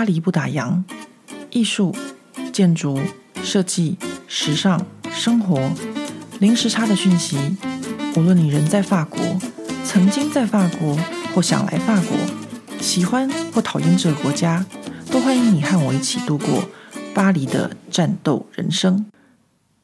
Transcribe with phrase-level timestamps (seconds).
[0.00, 0.82] 巴黎不打烊，
[1.50, 1.94] 艺术、
[2.54, 2.98] 建筑、
[3.42, 5.70] 设计、时尚、生活，
[6.38, 7.36] 零时差的讯息。
[8.16, 9.20] 无论你人在法国，
[9.84, 10.96] 曾经在法国，
[11.34, 12.16] 或想来法国，
[12.80, 14.64] 喜欢或讨厌这个国家，
[15.10, 16.64] 都欢迎你和我一起度过
[17.12, 19.04] 巴黎的战斗人生。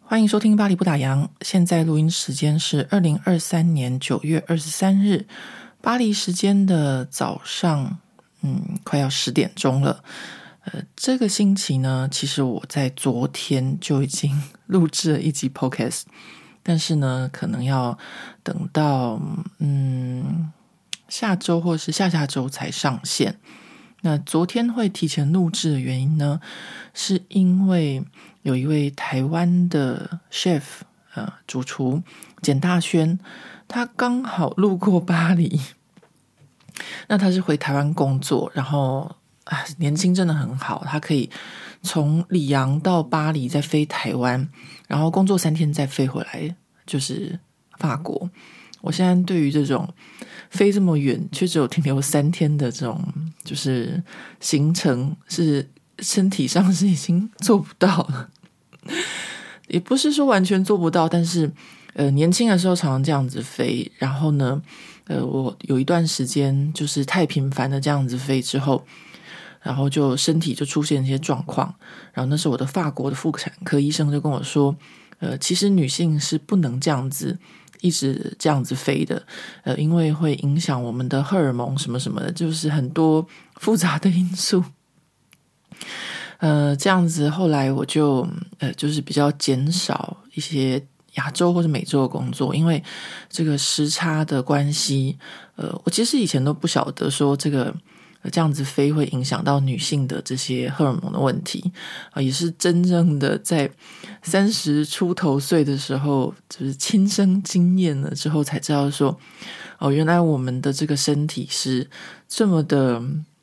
[0.01, 5.27] 欢迎收听《巴黎不打烊》，现在录音时间是二零二三年九月二十三日，
[5.83, 7.99] 巴黎时间的早上。
[8.47, 10.05] 嗯，快要十点钟了。
[10.67, 16.03] 呃，这个星期呢，其实我在昨天就已经录制了一集 Podcast，
[16.63, 17.99] 但是呢，可能要
[18.45, 19.21] 等到
[19.59, 20.53] 嗯
[21.09, 23.41] 下周或是下下周才上线。
[24.03, 26.41] 那昨天会提前录制的原因呢，
[26.95, 28.05] 是因为
[28.43, 30.63] 有一位台湾的 chef，
[31.15, 32.03] 呃，主厨
[32.43, 33.19] 简大轩，
[33.67, 35.61] 他刚好路过巴黎。
[37.09, 39.11] 那他是回台湾工作，然后
[39.45, 41.31] 啊，年轻真的很好，他可以
[41.83, 44.49] 从里昂到巴黎再飞台湾，
[44.89, 47.39] 然后工作三天再飞回来，就是
[47.79, 48.29] 法国。
[48.81, 49.89] 我现在对于这种
[50.51, 53.01] 飞这么远却只有停留三天的这种
[53.45, 54.03] 就是
[54.41, 55.69] 行程，是
[56.01, 58.29] 身体上是已经做不到了，
[59.69, 61.51] 也不是说完全做不到，但是
[61.95, 64.61] 呃，年轻的时候常常这样子飞，然后呢。
[65.09, 68.85] 呃，我有一段时间就是太频繁的这样子飞之后，
[69.63, 71.73] 然后就身体就出现一些状况。
[72.13, 74.77] 然后那时候我的法国的妇产科医生就跟我说，
[75.21, 77.39] 呃，其实女性是不能这样子
[77.81, 79.25] 一直这样子飞的，
[79.63, 84.65] 呃，因为会影响我们的荷尔蒙什么什么的，就是很多复杂的因素。
[86.39, 90.85] 呃，这样子后来我就呃，就是比较减少一些。
[91.17, 92.83] 亚洲或者美洲的工作，因为
[93.29, 95.19] 这个时差的关系，
[95.57, 97.75] 呃，我其实以前都不晓得说这个
[98.31, 101.73] 这样子飞会影响到女性的这些荷尔蒙的问题
[102.11, 103.71] 啊，也是真正的在
[104.23, 109.19] 三十出头岁的时候，就是亲身经验了之后才知道说，
[109.79, 111.89] 哦，原来我们的这个身体是
[112.29, 113.03] 这么的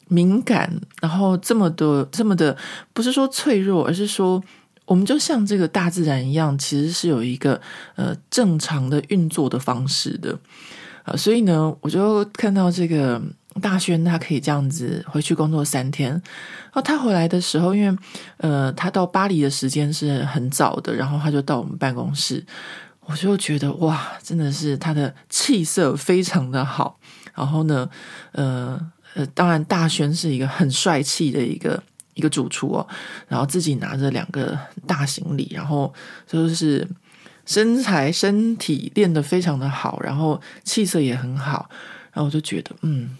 [0.09, 2.56] 敏感，然后这么的这么的，
[2.94, 4.44] 不是说脆弱，而是说。
[4.85, 7.59] 我们就像这个大自然一样，其实是有一个
[7.95, 10.38] 呃正常的运作的方式的。
[11.03, 13.21] 啊、呃，所以呢，我就看到这个
[13.61, 16.21] 大轩他可以这样子回去工作三天，然
[16.71, 17.97] 后他回来的时候，因为
[18.38, 22.45] 呃他到巴黎的时间是很早的，然后他就到我们办公室，
[23.01, 26.97] 我就觉得哇，真的是他的气色非常的好，
[27.33, 27.89] 然后呢，
[28.31, 28.79] 呃
[29.15, 31.83] 呃，当然大轩是一个很帅气的一个。
[32.13, 32.88] 一个主厨哦，
[33.28, 35.94] 然后自己拿着两个大行李，然后
[36.28, 36.88] 就是
[37.46, 41.69] 身材身体练得非常的好，然后气色也很好，
[42.12, 43.18] 然后我就觉得，嗯，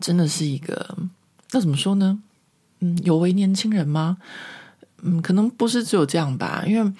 [0.00, 0.96] 真的是一个，
[1.52, 2.20] 那怎么说呢？
[2.80, 4.18] 嗯，有为年轻人吗？
[5.02, 6.92] 嗯，可能不是只有这样吧，因为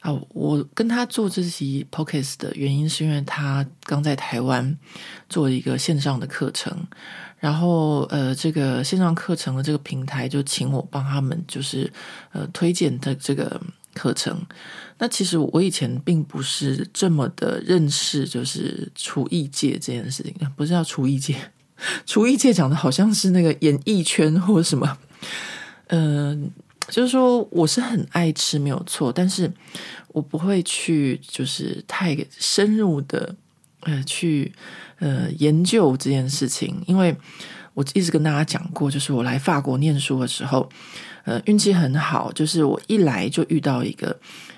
[0.00, 4.76] 啊，我跟他做这期 podcast 的原因，是因为他刚在台湾
[5.28, 6.86] 做一个线上的课程。
[7.42, 11.92] 然后，呃，这个线上课程的这个平台就请我帮他们，就是
[12.30, 13.60] 呃推荐的这个
[13.94, 14.40] 课程。
[14.98, 21.34] 那其实我以前并不是这么的认识，就是厨艺界这件事情，不是叫厨艺界，
[22.06, 24.98] 厨艺界讲的好像是那个演艺圈或什么。
[25.88, 26.48] 嗯、
[26.86, 29.52] 就是说我是很爱吃，没有错，但是
[30.12, 33.34] 我不会去，就是太深入的。
[33.84, 34.52] 呃，去
[35.02, 37.14] 呃研究这件事情，因为
[37.74, 40.68] 我一直跟大家讲过，就是我来法国念书的时候，
[41.24, 44.16] 呃，运气很好，就是我一来就遇到一个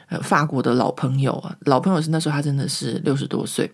[0.09, 3.71] 呃法国的老朋友啊，老朋友是那时候他真的是六十多岁，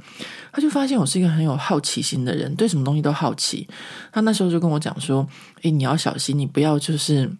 [0.53, 3.66] 他就发现我是一个很有好奇心的人，对什么东西都好奇，
[4.12, 5.26] 他那时候就跟我讲说，
[5.62, 7.30] 诶，你要小心，你不要就是。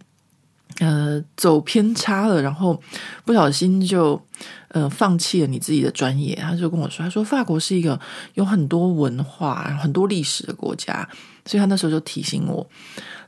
[0.79, 2.81] 呃，走偏差了，然后
[3.25, 4.19] 不小心就
[4.69, 6.35] 呃放弃了你自己的专业。
[6.37, 7.99] 他就跟我说：“他说法国是一个
[8.35, 11.07] 有很多文化、很多历史的国家。”
[11.45, 12.67] 所以他那时候就提醒我。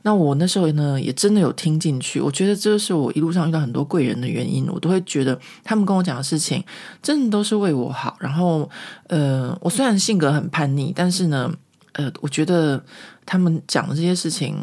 [0.03, 2.19] 那我那时候呢，也真的有听进去。
[2.19, 4.65] 我觉得这是我一路上遇到很多贵人的原因。
[4.67, 6.63] 我都会觉得他们跟我讲的事情，
[7.01, 8.15] 真的都是为我好。
[8.19, 8.69] 然后，
[9.07, 11.51] 呃，我虽然性格很叛逆，但是呢，
[11.93, 12.83] 呃，我觉得
[13.25, 14.55] 他们讲的这些事情。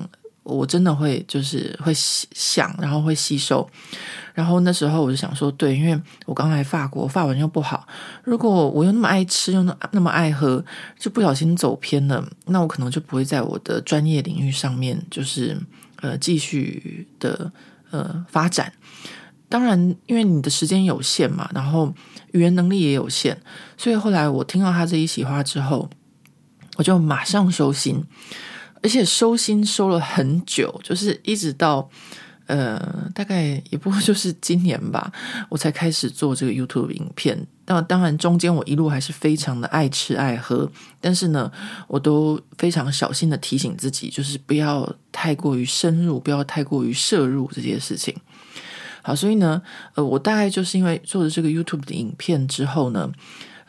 [0.50, 3.69] 我真的会就是会想，然后会吸收，
[4.35, 7.87] 然后那时候我就想说，对，因为我刚来法国，法文又不好，
[8.25, 10.64] 如果我又那么爱吃，又那那么爱喝，
[10.99, 15.56] 就不小心走偏了，那我可能就不会在我的专业领域上面，就是
[16.02, 17.52] 呃继续的
[17.91, 18.73] 呃发展。
[19.49, 21.93] 当然，因为你的时间有限嘛，然后
[22.32, 23.37] 语言能力也有限，
[23.76, 25.91] 所以后来我听到他这一席话之后，
[26.76, 28.05] 我就马上收心。
[28.82, 31.88] 而且收心收了很久，就是一直到
[32.47, 32.79] 呃，
[33.15, 35.12] 大概也不过就是今年吧，
[35.49, 37.47] 我才开始做这个 YouTube 影片。
[37.67, 40.69] 那当然中间我一路还是非常的爱吃爱喝，
[41.00, 41.53] 但是呢，
[41.87, 48.17] 我都非常小心的提醒自己，就是不要太过于深入，不要太过于摄入这些事情。
[49.03, 49.62] 好，所以呢，
[49.94, 53.12] 呃，我大概就是因为做了这个 YouTube 的影片之后呢。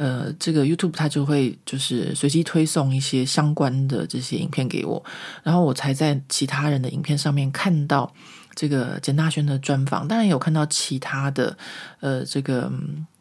[0.01, 5.05] 呃，这个 YouTube 它就会就是随机推送一些相关的这些影片给我，
[5.43, 8.11] 然后我才在其他人的影片上面看到
[8.55, 11.55] 这个简大轩的专访，当然有看到其他的
[11.99, 12.71] 呃这个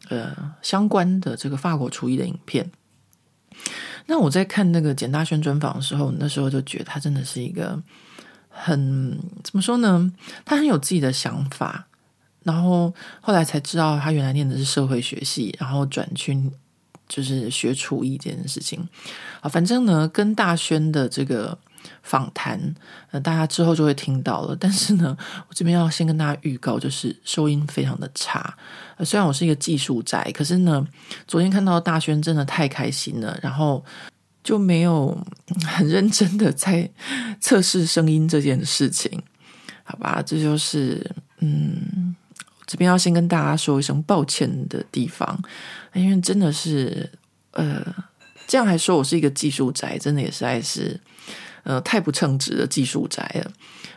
[0.09, 2.71] 呃相关的这个法国厨艺的影片。
[4.07, 7.79] 那我在看那个简大轩专访的时候，那时候就觉得他真的是一个
[8.49, 10.11] 很怎么说呢？
[10.47, 11.89] 他很有自己的想法，
[12.43, 16.51] 然后后来才知道他原来念的是社会学系，然后转去。
[17.11, 18.89] 就是学厨艺这件事情
[19.41, 21.59] 啊，反正呢，跟大轩的这个
[22.05, 22.73] 访谈，
[23.11, 24.57] 呃，大家之后就会听到了。
[24.59, 25.17] 但是呢，
[25.49, 28.57] 我这边要先跟大家预告，就是收音非常的差。
[28.97, 30.87] 呃，虽然我是一个技术宅，可是呢，
[31.27, 33.85] 昨天看到大轩真的太开心了，然后
[34.45, 35.19] 就没有
[35.67, 36.89] 很认真的在
[37.41, 39.21] 测试声音这件事情。
[39.83, 41.11] 好吧，这就是
[41.41, 42.15] 嗯。
[42.67, 45.37] 这边要先跟大家说一声抱歉的地方，
[45.95, 47.11] 因为真的是，
[47.53, 47.85] 呃，
[48.47, 50.99] 这样还说我是一个技术宅，真的也实在是，
[51.63, 53.51] 呃，太不称职的技术宅了。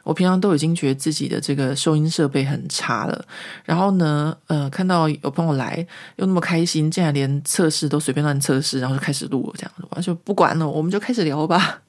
[0.04, 3.26] 我平常都已经觉得自己的这个收音设备很差了，
[3.64, 5.86] 然后呢，呃，看到有朋友来
[6.18, 11.82] 又那么开心，竟然连测试都随便乱测试，然后就开始录了，这样子，我就不管了，我们就开始聊吧。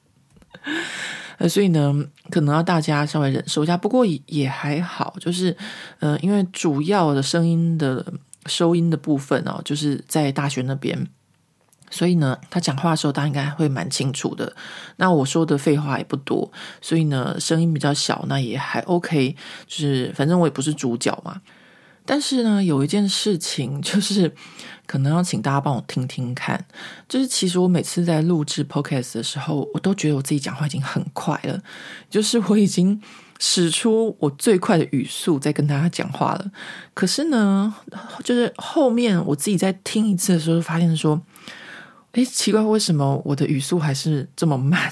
[1.37, 1.93] 呃，所以呢，
[2.29, 5.53] 可能要大家稍微忍受一下，不过也也还好，就是，
[5.99, 8.05] 呃，因为主要的声音的
[8.45, 11.07] 收音的部分哦，就是在大学那边，
[11.89, 14.55] 所以呢，他讲话的时候，大家应该会蛮清楚的。
[14.97, 16.51] 那我说的废话也不多，
[16.81, 19.35] 所以呢，声音比较小，那也还 OK。
[19.67, 21.41] 就是反正我也不是主角嘛。
[22.07, 24.33] 但是呢，有一件事情 就是。
[24.87, 26.63] 可能要请大家帮我听听看，
[27.09, 31.59] 就是其实我每次在录制 Podcast 的时候，我都觉得我自己讲话已经很快了，
[32.07, 33.01] 就是我已经
[33.39, 36.51] 使出我最快的语速在跟大家讲话了。
[36.93, 37.73] 可是呢，
[38.23, 41.21] 就是后面我自己在听一次的时候，发现说，
[42.13, 44.91] 诶，奇怪，为什么我的语速还是这么慢？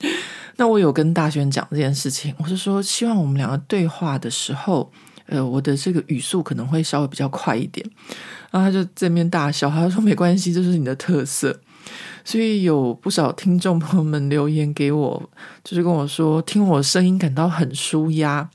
[0.56, 4.92] 那我有跟大轩讲这件事情，我是说，希望我们两个对话的时候。
[5.28, 7.84] 呃，我的这个语速可能会稍微比较快一点，
[8.52, 11.58] 然后他就正面大笑，他说没关系，这是你的特色。
[12.26, 15.30] 所以有不少听众朋友们留言给我，
[15.62, 18.50] 就是跟我说听我声音感到很舒压。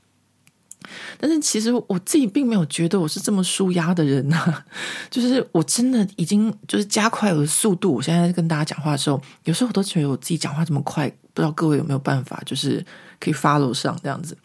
[1.18, 4.62] 但是其实我自己并没有觉得我是这么舒压的人呐，
[5.08, 7.94] 就是我真的已经就是加快我的速度。
[7.94, 12.84] 我现在跟大家讲话的时候，有时候我都觉得我自己讲话这么快，不知道各位有没有办法，就是
[13.18, 14.36] 可以 follow 上这样子。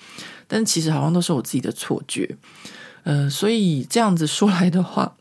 [0.47, 2.37] 但其实好像都是我自己的错觉，
[3.03, 5.17] 呃，所以这样子说来的话，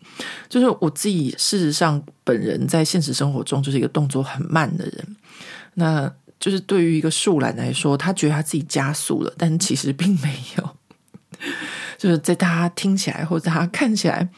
[0.49, 5.17] 就是我自己事实上本人在现实生活中就是一个动作很慢的人，
[5.75, 10.77] 那就是对于一个树懒来说，他觉得他自己加速了，但其实并没有，
[11.99, 14.29] 就是在大家听起来或者他看起来，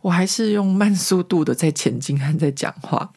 [0.00, 3.12] 我还是用慢速度的在前进和在讲话，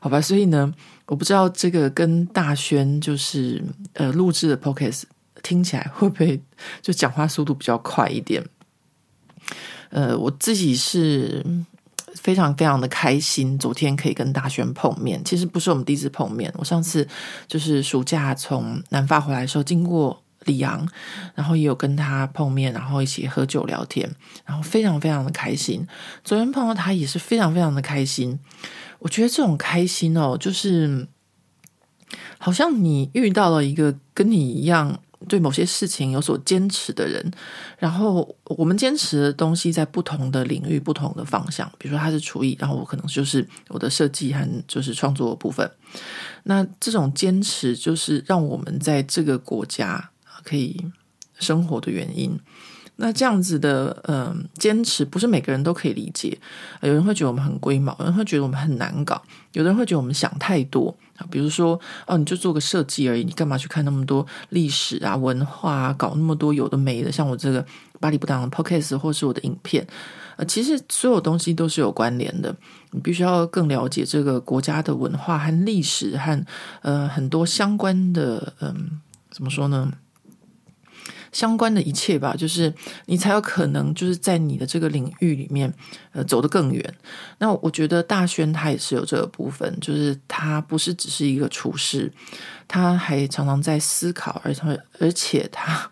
[0.00, 0.20] 好吧？
[0.20, 0.72] 所以呢，
[1.06, 3.62] 我不知道这个跟大轩就是
[3.94, 5.04] 呃录制的 Podcast。
[5.42, 6.42] 听起来会不会
[6.80, 8.42] 就讲话速度比较快一点？
[9.94, 11.46] 呃，我自己是
[12.16, 15.24] 非常非常的开心，昨天可以跟大轩碰面。
[15.24, 17.06] 其实不是我们第一次碰面，我上次
[17.46, 20.84] 就是暑假从南法回来的时候，经过里昂，
[21.36, 24.12] 然后也有跟他碰面，然后一起喝酒聊天，
[24.44, 25.86] 然后非常非常的开心。
[26.24, 28.40] 昨天碰到他也是非常非常的开心。
[28.98, 31.06] 我觉得这种开心哦，就是
[32.38, 34.98] 好像你遇到了一个跟你一样。
[35.28, 37.30] 对某些事情有所坚持的人，
[37.78, 45.70] 然后我们坚持的东西在不同的领域、不同的方向，比如说他是厨艺，然后我可能就是我的设计和就是创作的部分。
[46.44, 50.10] 那这种坚持就是让我们在这个国家
[50.42, 50.84] 可以
[51.38, 52.38] 生活的原因。
[52.96, 56.38] 那这样子的嗯坚持，不是每个人都可以理解。
[56.80, 59.20] 有人会觉得我们很龟毛，有人会觉得我们很难搞，
[59.52, 60.96] 有的人会觉得我们想太多。
[61.30, 67.10] 比如说，哦，你就做个设计而已，你干嘛去看那么多历史啊、文化啊，搞那么多有的没的？
[67.10, 67.64] 像我这个
[68.00, 69.86] 巴黎不当的 Podcast 或是我的影片，
[70.36, 72.54] 呃，其实所有东西都是有关联的。
[72.90, 76.44] 你必须要更了解这个国家的文化和历史和
[76.82, 79.00] 呃很多相关的嗯，
[79.30, 79.92] 怎么说呢？
[81.34, 82.72] 相关的一切吧，就是
[83.06, 85.70] 你才有可能就是在你的这个领域里面，
[86.12, 86.94] 呃，走得更远。
[87.38, 92.10] 那我觉得大轩他也是有这个部分，就是他不是只是一个厨师，
[92.68, 95.90] 他还常常在思考，而且而且他，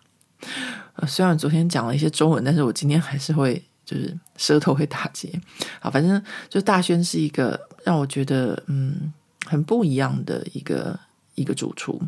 [0.95, 5.29] 呃，虽然昨天讲了一些中文，但是我今天还是会就是舌头会打结。
[5.81, 9.13] 好，反正就大轩是一个让我觉得嗯
[9.45, 10.97] 很不一样的一个
[11.35, 12.01] 一个主厨。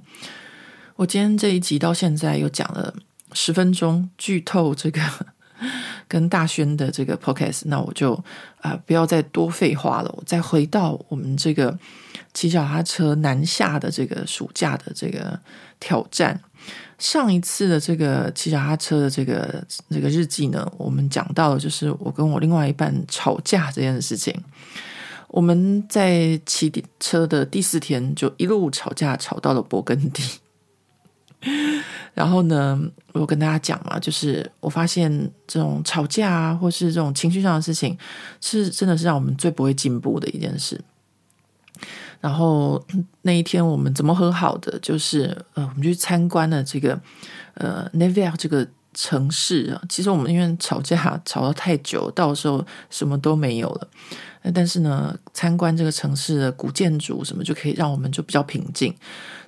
[0.94, 2.94] 我今天这一集到现在又讲了
[3.34, 5.00] 十分钟剧透这个
[6.08, 8.12] 跟大轩的这个 podcast，那我就
[8.60, 11.78] 啊、不要再多废话了，我再回到我们这个
[12.32, 15.38] 骑脚踏车南下的这个暑假的这个
[15.78, 16.40] 挑战。
[16.98, 24.34] 上一次的这个骑脚踏车的这个这个日记呢，我们讲到的就是我跟我另外一半吵架这件事情。
[25.28, 30.22] 我们在骑车的第四天就一路吵架，吵到了勃艮第。
[32.14, 32.80] 然后呢，
[33.12, 35.10] 我跟大家讲嘛，就是我发现
[35.46, 37.96] 这种吵架啊，或是这种情绪上的事情，
[38.40, 40.80] 是真的是让我们最不会进步的一件事。
[42.20, 42.82] 然后
[43.22, 44.78] 那一天我们怎么和好的？
[44.80, 46.98] 就是呃，我们去参观了这个
[47.54, 49.82] 呃 n e v e r 这个城市啊。
[49.88, 53.88] 其实我们因为吵架吵得太久，到时候什么都没有了。
[54.52, 58.94] 但是呢，参观这个城市的古建筑什么，就可以让我们就比较平静。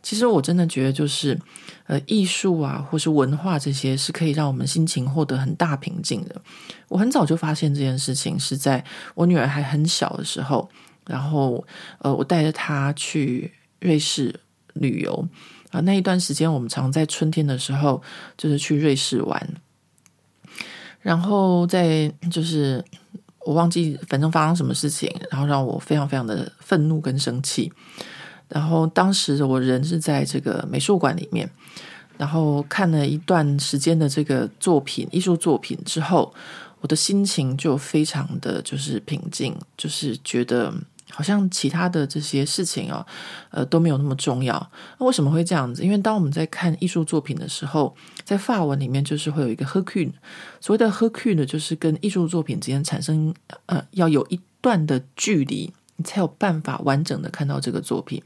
[0.02, 1.38] 其实我真的觉得，就是
[1.86, 6.40] 呃，艺术啊，或是文化这些，是可以让我们心情获得很大平静的。
[6.88, 8.82] 我很早就发现这件事情，是在
[9.14, 10.66] 我女儿还很小的时候，
[11.06, 11.62] 然后
[11.98, 14.40] 呃，我带着她去瑞士
[14.72, 15.28] 旅游
[15.80, 18.02] 那一段时间我们常在春天的时候
[18.36, 19.48] 就是去瑞士玩，
[21.00, 22.84] 然后在就是。
[23.46, 27.72] 我忘记，反正发生什么事情，然后让我非常非常的愤怒跟生气。
[28.48, 31.48] 然后当时我人是在这个美术馆里面，
[32.18, 36.34] 然后看了一段时间的这个作品，艺术作品之后，
[36.80, 40.74] 我的心情就非常的就是平静，就是觉得。
[41.16, 43.06] 好像其他的这些事情啊，
[43.48, 44.70] 呃，都没有那么重要。
[44.98, 45.82] 那为什么会这样子？
[45.82, 50.12] 因为当我们在看艺术作品的时候，在法文里面就是会有一个 recul，
[50.60, 58.22] 所谓的 recul 呢，就是跟艺术作品之间产生呃，要有一段的距离，你才有办法完整的看到这个作品。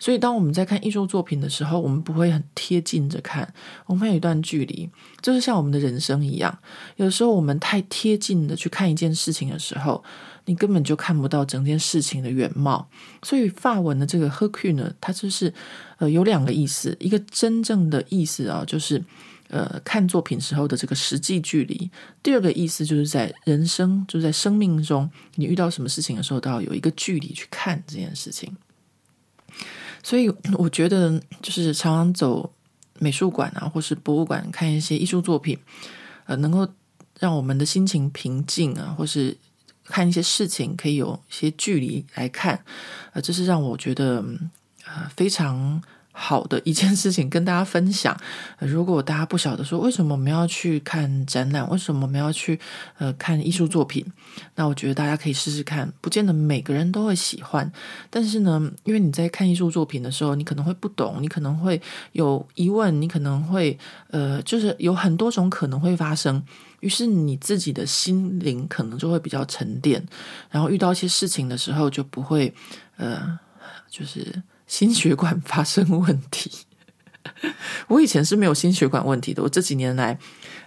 [0.00, 3.52] 所以，当我们在看艺术作品的时候，我们不会很贴近着看，
[3.84, 4.88] 我们有一段距离，
[5.20, 6.56] 就是像我们的人生一样。
[6.94, 10.04] 有时候，我们太贴近的去看一件事情的时候，
[10.48, 12.88] 你根本就看不到整件事情的原貌。
[13.22, 15.52] 所以，法文的这个 recul 呢，它就是
[15.98, 19.04] 呃有两个意思，一个真正的意思啊，就是
[19.50, 21.90] 呃看作品时候的这个实际距离；
[22.22, 28.56] 第二个意思就是在人生，就是在生命中，你遇到什么事情的时候，都要有一个距离去看这件事情。
[30.02, 32.50] 所以我觉得，就是常常走
[32.98, 35.58] 美术馆啊，或是博物馆看一些艺术作品，
[36.24, 36.66] 呃，能够
[37.18, 39.36] 让我们的心情平静啊，或是
[39.88, 42.64] 看一些事情可以有一些距离来看，
[43.12, 44.24] 呃，这是让我觉得
[44.86, 45.82] 呃非常。
[46.20, 48.18] 好的一件事情跟大家分享。
[48.58, 52.58] 如果大家不晓得说为什么我们要去看展览，为什么我们要去
[52.98, 54.04] 呃看艺术作品，
[54.56, 55.92] 那我觉得大家可以试试看。
[56.00, 57.70] 不见得每个人都会喜欢，
[58.10, 63.78] 但是呢，因为你在看艺术作品的时候，你可能会不懂，你可能会有疑问，你可能会
[64.10, 66.42] 呃，就是有很多种可能会发生。
[66.80, 70.04] 于是你自己的心灵可能就会比较沉淀，
[70.50, 72.52] 然后遇到一些事情的时候就不会
[72.96, 73.38] 呃，
[73.88, 74.42] 就是。
[74.68, 76.52] 心血管发生问题，
[77.88, 79.42] 我以前是没有心血管问题的。
[79.42, 80.16] 我这几年来，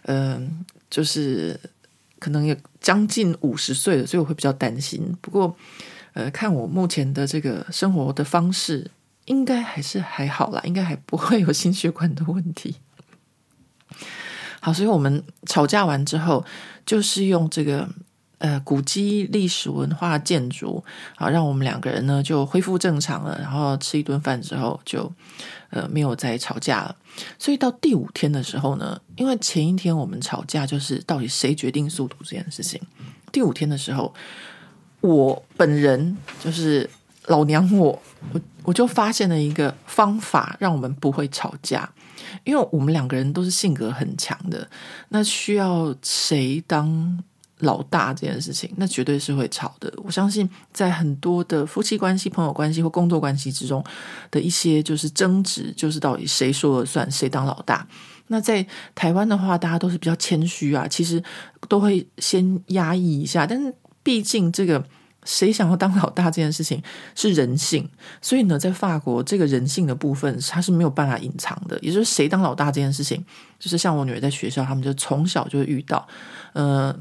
[0.04, 1.58] 嗯、就是
[2.20, 5.16] 可能也将近五十岁了，所以我会比较担心。
[5.22, 5.56] 不过，
[6.14, 8.92] 呃，看我目前的这个生活的方式，
[9.26, 12.76] 应该还是还好啦，应该还不会有心血管的问题。
[14.60, 16.44] 好，所以我们吵架完之后，
[16.86, 17.88] 就是用这个。
[18.42, 20.84] 呃，古迹、历史文化、建筑，
[21.16, 23.38] 好，让我们两个人呢就恢复正常了。
[23.40, 25.14] 然后吃一顿饭之后就，就
[25.70, 26.96] 呃没有再吵架了。
[27.38, 32.82] 所以到第五天的时候呢，因为前一天我们吵架就是到底谁决定速度这件事情。
[33.32, 34.12] 第五天的时候，
[35.02, 36.90] 我本人就是
[37.28, 38.02] 老娘我，
[38.34, 41.88] 我我就发现了一个方法，让我们不会吵架。
[42.44, 44.68] 因为我们两个人都是性格很强的，
[45.10, 47.24] 那需要谁当？
[47.62, 49.92] 老大这件事情，那绝对是会吵的。
[50.04, 53.84] 我相信，在很多的夫妻关系、朋友关系或工作关系之中
[54.30, 57.88] 的一些就是争执，就是到底谁说了算，谁当老大。
[58.28, 58.66] 那在
[58.96, 61.22] 台湾的话，大家都是比较谦虚啊，其实
[61.68, 63.46] 都会先压抑一下。
[63.46, 64.82] 但是毕竟这个
[65.26, 66.82] 谁想要当老大这件事情
[67.14, 67.90] 是人性，
[68.22, 71.78] 所以呢，在法国这个人性的部分，它是没有办法隐藏的。
[71.82, 73.24] 也就是谁当老大这件事情，
[73.60, 76.08] 就是像我女儿在学校，他们就从小就会遇到，
[76.54, 76.96] 呃，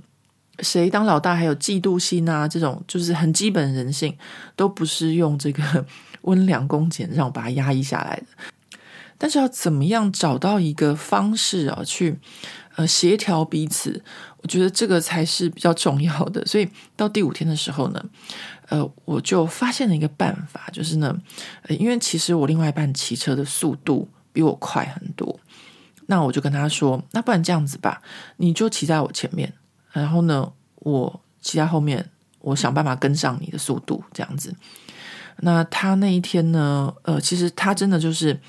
[0.63, 4.17] 谁当老大，还有嫉妒心啊，这种就是很基本人性，
[4.57, 5.87] 都不是用这个
[6.23, 8.27] 温良恭俭让把它压抑下来的。
[9.19, 12.19] 但是要怎么样找到一个方式啊，去
[12.77, 14.03] 呃协调彼此？
[14.39, 18.03] 我觉得这个才是比较重要的， 所以到第五天的时候呢，
[18.71, 21.15] 呃，我就发现了一个办法，就是呢，
[21.65, 25.39] 呃，因为其实我另外一半骑车的速度比我快很多，
[26.07, 28.01] 那我就跟他说，那不然这样子吧，
[28.39, 29.53] 你就骑在我前面，
[29.93, 34.55] 然后呢，我骑在后面，我想办法跟上你的速度，这样子。
[35.43, 38.41] 那他那一天呢，呃，其实他真的就是。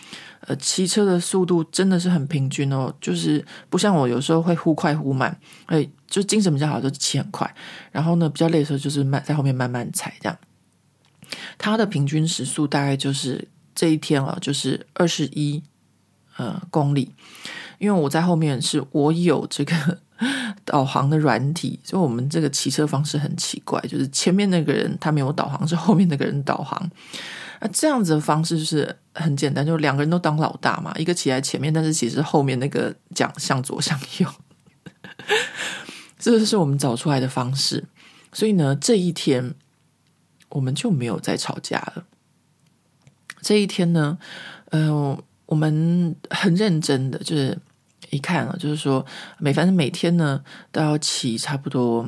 [0.48, 7.55] 呃，骑车的速度真的是很平均哦，就是不像我有时候会忽快忽慢，哎，就精神比较好就骑很快，
[7.91, 10.36] 然后呢比较累的时候就是慢在后面慢慢踩这样。
[11.60, 15.62] 他的平均时速大概就是这一天啊，就是二十一
[16.38, 17.13] 呃公里，
[17.77, 20.00] 因为我在后面是我有这个
[20.63, 26.89] 导航的软体，所以我们这个骑车方式很奇怪，就是前面那个人他没有导航，是后面那个人导航。
[27.59, 34.27] 那这样子的方式就是很简单，就两个人都当老大嘛，一个骑在前面，但是其实后面那个讲向左向右，
[36.17, 37.83] 这个是我们找出来的方式。
[38.33, 39.53] 所以呢，这一天
[40.49, 42.05] 我们就没有再吵架了。
[43.41, 44.17] 这一天呢，
[44.69, 47.57] 呃，我们很认真的，就是
[48.10, 49.05] 一看啊，就是说
[49.38, 52.08] 每反正每天呢都要骑差不多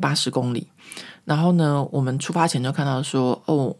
[0.00, 0.66] 八十公里，
[1.24, 3.76] 然后呢，我们出发前就看到说哦。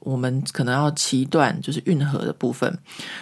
[0.00, 2.78] 我们可能要骑一段就是运河的部分，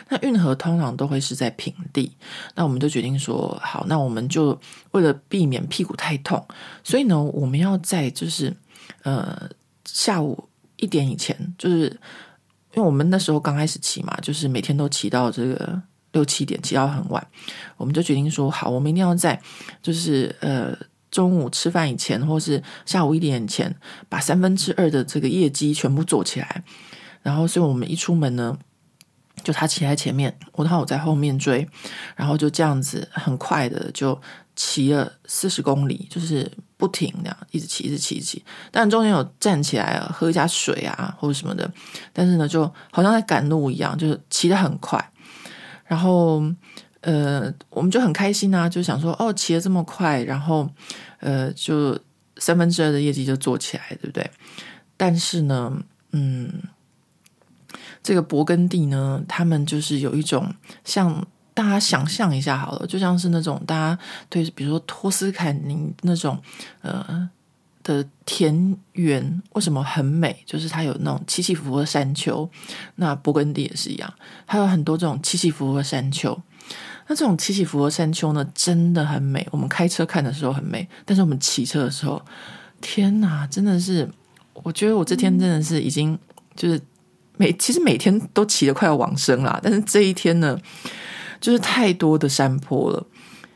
[0.09, 2.11] 那运河通常都会是在平地，
[2.57, 6.45] 那我们就决定说好，那我们就为了避免屁股太痛，
[6.83, 8.53] 所以呢，我们要在就是
[9.05, 9.49] 呃
[9.85, 11.85] 下午一点以前，就是
[12.75, 15.81] 因为我们那时候刚开始骑嘛，就是每天都骑到这个
[16.13, 17.27] 六七点，骑到很晚，
[17.77, 19.41] 我们就决定说好，我们一定要在
[19.83, 20.77] 就是呃。
[21.13, 23.77] 中午吃饭以前，或是下午一点前，
[24.09, 26.65] 把三分之二的这个业绩全部做起来。
[27.21, 28.57] 然后，所以我们一出门呢，
[29.45, 31.69] 就他骑在前面，我然后我在后面追，
[32.17, 34.19] 然后就这样子很快的就
[34.57, 38.45] 骑了四十公里，就是不停那样一直骑，一直骑，一直骑。
[38.71, 41.71] 但中间有站起来，喝一下水啊，或者什么的。
[42.15, 45.12] 但是呢，就好像在赶路一样，就是骑得很快，
[45.93, 46.43] 然后。
[47.05, 50.71] 呃，我们就很开心啊，就想说，哦，骑得这么快，然后，
[51.19, 51.99] 呃，就
[52.37, 54.31] 三分之二的业绩就做起来，对不对？
[54.97, 55.77] 但是呢，
[56.13, 56.63] 嗯，
[58.05, 66.41] 这个勃艮第呢，他们就是有一种像大家想象一下好了，就像是那种大家对，比如说托斯卡尼那种，
[66.83, 67.29] 呃。
[67.83, 70.43] 的田园为什么很美？
[70.47, 72.49] 就是它有那种起起伏伏的山丘。
[72.97, 74.13] 那勃艮第也是一样，
[74.47, 76.39] 还有很多这种起起伏伏的山丘。
[77.09, 79.47] 那这种起起伏伏的山丘呢，真的很美。
[79.51, 82.23] 我们开车看的时候很美，但是我们骑车的时候，
[82.81, 84.09] 天哪，真的是！
[84.63, 86.17] 我觉得我这天真的是已经
[86.55, 86.81] 就是
[87.39, 90.57] 每其实每天都骑得快要往生了，但是这一天呢，
[91.41, 93.07] 就是太多的山坡了。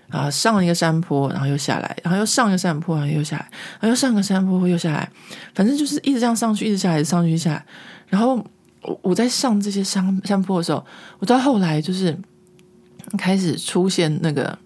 [0.09, 3.49] 啊，上一个山坡，然后又下来，然后又上一个山坡，然后又下来，
[3.81, 5.09] 然后又上个山坡又下来，
[5.55, 7.67] 反正就是一直这样上去，一直下来，上去下来。
[8.09, 8.37] 然后
[8.83, 10.85] 我我在上这些山山坡的时候，
[11.19, 12.17] 我到后来就是
[13.19, 14.57] 开始出现那个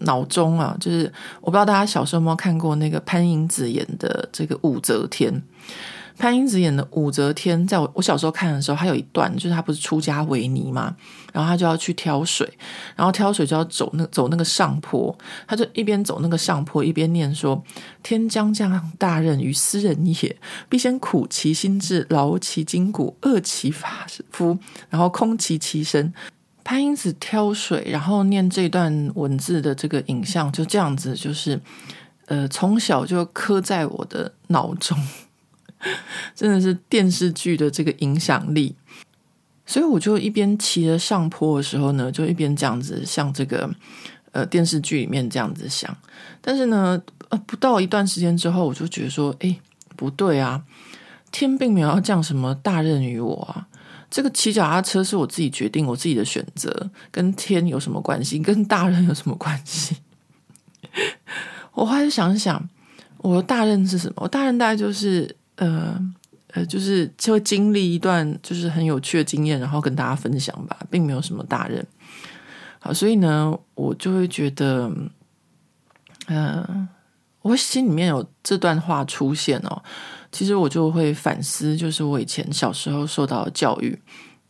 [0.00, 1.10] 脑中啊，就是
[1.40, 5.42] 我不知道大家小时候有没有看过那个潘迎紫演的这个武则天。
[6.20, 10.94] 潘英子演的武则天，在我我小时候看的时候，还有一段就是她不是出家为尼嘛，
[11.32, 12.46] 然后她就要去挑水，
[12.94, 17.64] 然后挑水就要走那走那个上坡，她就一边走那个上坡，一边念说
[18.04, 20.36] ：“天将降大任于斯人也，
[20.68, 24.58] 必先苦其心志，劳其筋骨，饿其发肤，
[24.90, 26.12] 然后空其其身。”
[26.62, 31.58] 潘英子挑水，然后念这段文字的这个影像，就这样子，就是
[32.26, 34.98] 呃，从小就刻在我的脑中。
[36.34, 38.74] 真的是电视剧的这个影响力，
[39.64, 43.68] 所以我就一边骑着上坡的时候呢，就一边这样子像这个
[44.32, 45.96] 呃电视剧里面这样子想。
[46.40, 49.58] 但是呢，呃，不到一段时间之后，我就觉得说，哎，
[49.96, 50.62] 不对啊，
[51.32, 53.66] 天并没有要降什么大任于我啊。
[54.10, 58.38] 这个骑脚踏车是我自己决定，我自己的选择，跟天有什么关系？
[58.38, 59.96] 跟大任有什么关系？
[61.72, 62.68] 我还是想想，
[63.18, 64.14] 我的大任是什么？
[64.16, 65.36] 我大任大概就是。
[65.60, 66.00] 呃
[66.52, 71.86] 呃，就是就会经历一段就是很有趣的经验，然后跟大家分享吧，并没有什么大任。
[72.80, 74.90] 好，所以呢，我就会觉得，
[76.26, 76.88] 呃，
[77.42, 79.82] 我心里面有这段话出现哦，
[80.32, 83.96] 其实我就会反思，就是我以前小时候受到的教育。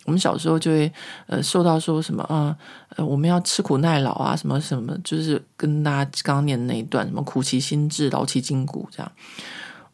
[0.06, 0.90] 我们小时候就会
[1.26, 2.56] 呃受到说什么啊
[2.96, 9.12] 呃我们要吃苦耐劳啊什么什么，就是跟大家刚刚念的那一段什么苦其心志劳其筋骨这样。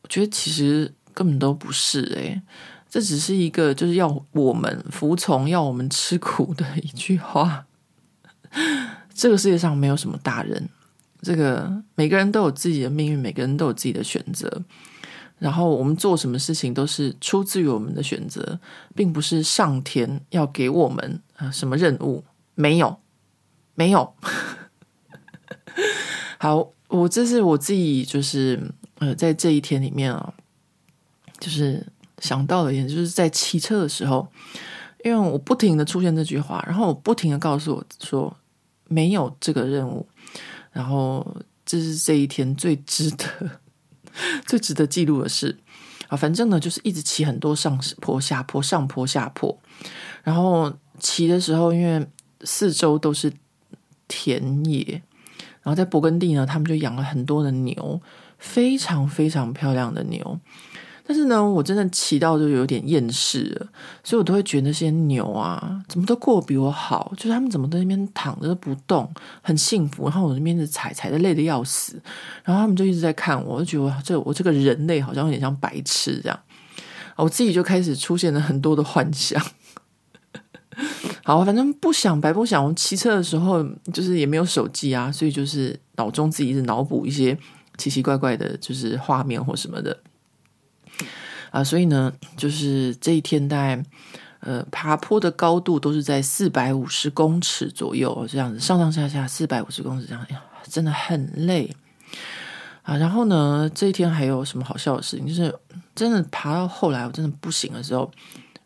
[0.02, 2.42] 我觉得其实根本都不是诶，
[2.90, 7.64] 这只是一个就是要我们服从、要我们吃苦的一句话。
[9.14, 10.68] 这个世界上没有什么大人，
[11.22, 14.62] 这个每个人都有自己的命运，每个人都有自己的选择。
[15.38, 18.60] 然后我们做什么事情都是出自于我们的选择，
[18.94, 22.22] 并不是上天要给我们呃什么任务，
[22.54, 22.98] 没有，
[23.74, 24.14] 没有。
[26.38, 30.34] 好，我这是我自己就是呃在这一天里面啊，
[31.38, 31.86] 就是
[32.18, 34.26] 想到了一点，就是在骑车的时候，
[35.04, 38.36] 因为我不停的出现这句话，然后我不停的告诉我说
[38.88, 40.06] 没有这个任务，
[40.72, 43.60] 然后这是这一天最值得。
[44.46, 45.58] 最值得记录的事
[46.08, 49.60] 啊，反正呢就是一直骑很多上坡下坡上坡下坡，
[50.22, 52.06] 然后骑的时候，因为
[52.40, 53.30] 四周都是
[54.08, 55.02] 田野，
[55.60, 58.00] 然后在勃艮第呢，他们就养了很多的牛，
[58.38, 60.40] 非常非常漂亮的牛。
[61.08, 63.68] 但是呢，我真的骑到就有点厌世了，
[64.02, 69.08] 所以我都会觉得那些牛啊，怎么都过比我好，就是他们怎么在那边躺着都不动，
[69.40, 72.00] 很幸福，然后我那边的踩踩的累得要死，
[72.42, 76.38] 然后他们就一直在看我，我就觉得这我这个人类好像有点像白痴这样，
[77.14, 79.40] 我自己就开始出现了很多的幻想。
[81.22, 87.38] 好，反正不想白不想，我骑车的时候就是也没有手机啊，所以就是脑中自己一直脑补一些
[87.78, 89.96] 奇奇怪怪的，就是画面或什么的。
[91.56, 93.82] 啊，所以呢，就是这一天大概，
[94.40, 100.26] 呃，爬坡的高度都是在四百五十公尺左右，这样子上上下下四百五十公尺这样，
[100.68, 101.74] 真的很累
[102.82, 102.98] 啊。
[102.98, 105.26] 然后呢，这一天还有什么好笑的事情？
[105.26, 105.58] 就是
[105.94, 108.12] 真的爬到后来，我真的不行的时候，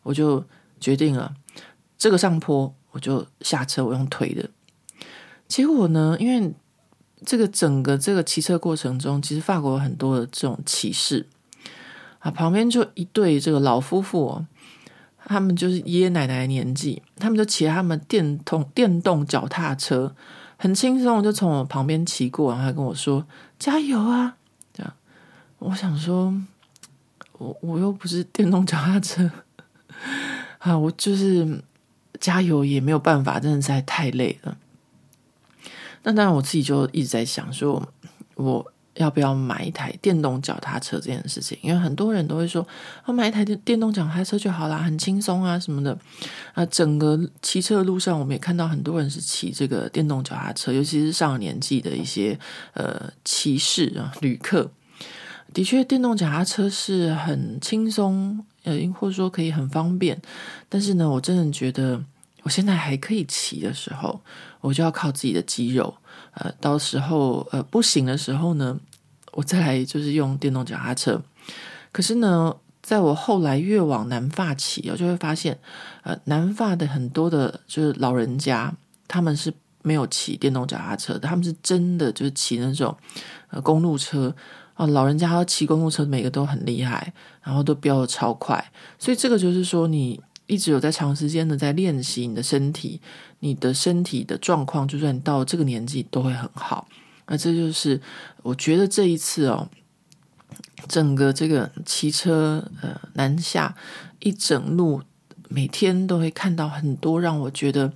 [0.03, 0.43] 我就
[0.81, 1.33] 决定了，
[1.97, 4.49] 这个上坡我就下车，我用推的。
[5.47, 6.53] 结果呢，因为
[7.25, 11.25] 这个整个这个骑车过程中，其实法国有很多的这种骑士。
[12.21, 14.45] 啊，旁边就一对这个老夫妇哦，
[15.25, 20.15] 他们就是爷爷奶奶的年纪，他们就骑他们电动电动脚踏车，
[20.55, 23.25] 很轻松就从我旁边骑过，然后跟我说
[23.57, 24.37] 加油啊！
[24.71, 24.93] 这样，
[25.57, 26.31] 我想说，
[27.39, 29.31] 我我又不是电动脚踏车
[30.59, 31.63] 啊，我就是
[32.19, 34.55] 加油也没有办法，真的实在太累了。
[36.03, 37.91] 那当然，我自己就一直在想说，
[38.35, 38.71] 我。
[38.95, 41.57] 要不要买一台电动脚踏车这件事情？
[41.61, 42.67] 因为很多人都会说，
[43.05, 45.97] 我买一台电动脚踏车就好啦，很轻松啊什么的。
[46.53, 52.37] 啊，整个骑车的路上，我们也看到很多人是骑这个电动脚踏车，尤其是上了年纪的一些
[52.73, 54.69] 呃骑士啊旅客。
[55.53, 60.21] 的确，电动脚踏车是很轻松，呃，或者说可以很方便。
[60.69, 62.01] 但是呢，我真的觉得，
[62.43, 64.21] 我现在还可以骑的时候，
[64.61, 65.93] 我就要靠自己的肌肉。
[66.33, 68.79] 呃，到时候呃不行的时候呢，
[69.33, 71.21] 我再来就是用电动脚踏车。
[71.91, 75.59] 可是呢，在我后来越往南发骑，我就会发现，
[76.03, 78.73] 呃，南发的很多的就是老人家，
[79.07, 82.95] 他们是没有骑电动脚踏车的，他们是真的就是骑那种
[83.49, 84.33] 呃公路车
[84.75, 87.13] 啊，老人家要骑公路车，每个都很厉害，
[87.43, 88.71] 然后都飙得超快。
[88.97, 90.21] 所以这个就是说你。
[90.47, 92.99] 一直有在长时间的在练习你的身体，
[93.41, 96.87] 你的身体的状况，就算你到这个年纪都会很好。
[97.27, 98.01] 那这就是
[98.41, 99.67] 我觉得这一次哦，
[100.87, 103.75] 整个这个骑车呃南下
[104.19, 105.01] 一整路，
[105.49, 107.91] 每天都会看到很多让我觉得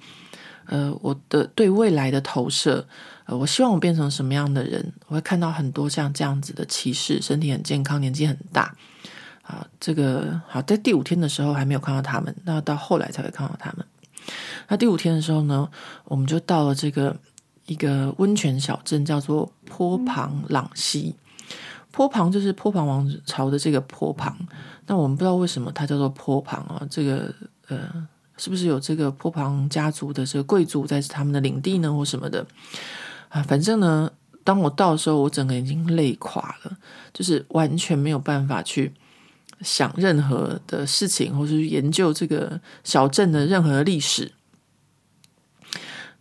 [0.65, 2.87] 呃我的对未来的投射。
[3.25, 4.93] 呃，我希望我变成什么样的人？
[5.07, 8.75] 我会看到很多像这样子的骑士，身体很健康，年纪很大。
[9.41, 13.85] 啊，这个好，在第五天的时候还没有看到他们，那到后来才会看到他们。
[14.67, 15.69] 那第五天的时候呢，
[16.05, 17.15] 我们就到了这个
[17.65, 21.15] 一个温泉小镇，叫做坡旁朗西。
[21.91, 24.37] 坡旁就是坡旁王朝的这个坡旁。
[24.85, 26.85] 那我们不知道为什么它叫做坡旁啊？
[26.89, 27.33] 这个
[27.69, 32.45] 呃，是不是有这个坡旁家族的这个贵族在他们的领地呢，或什么的？
[33.29, 34.11] 啊，反正呢，
[34.43, 36.77] 当我到的时候，我整个已经累垮了，
[37.13, 38.93] 就是完全没有办法去。
[39.61, 44.31] 想任何的事情，或是研究这个小镇的任何历史，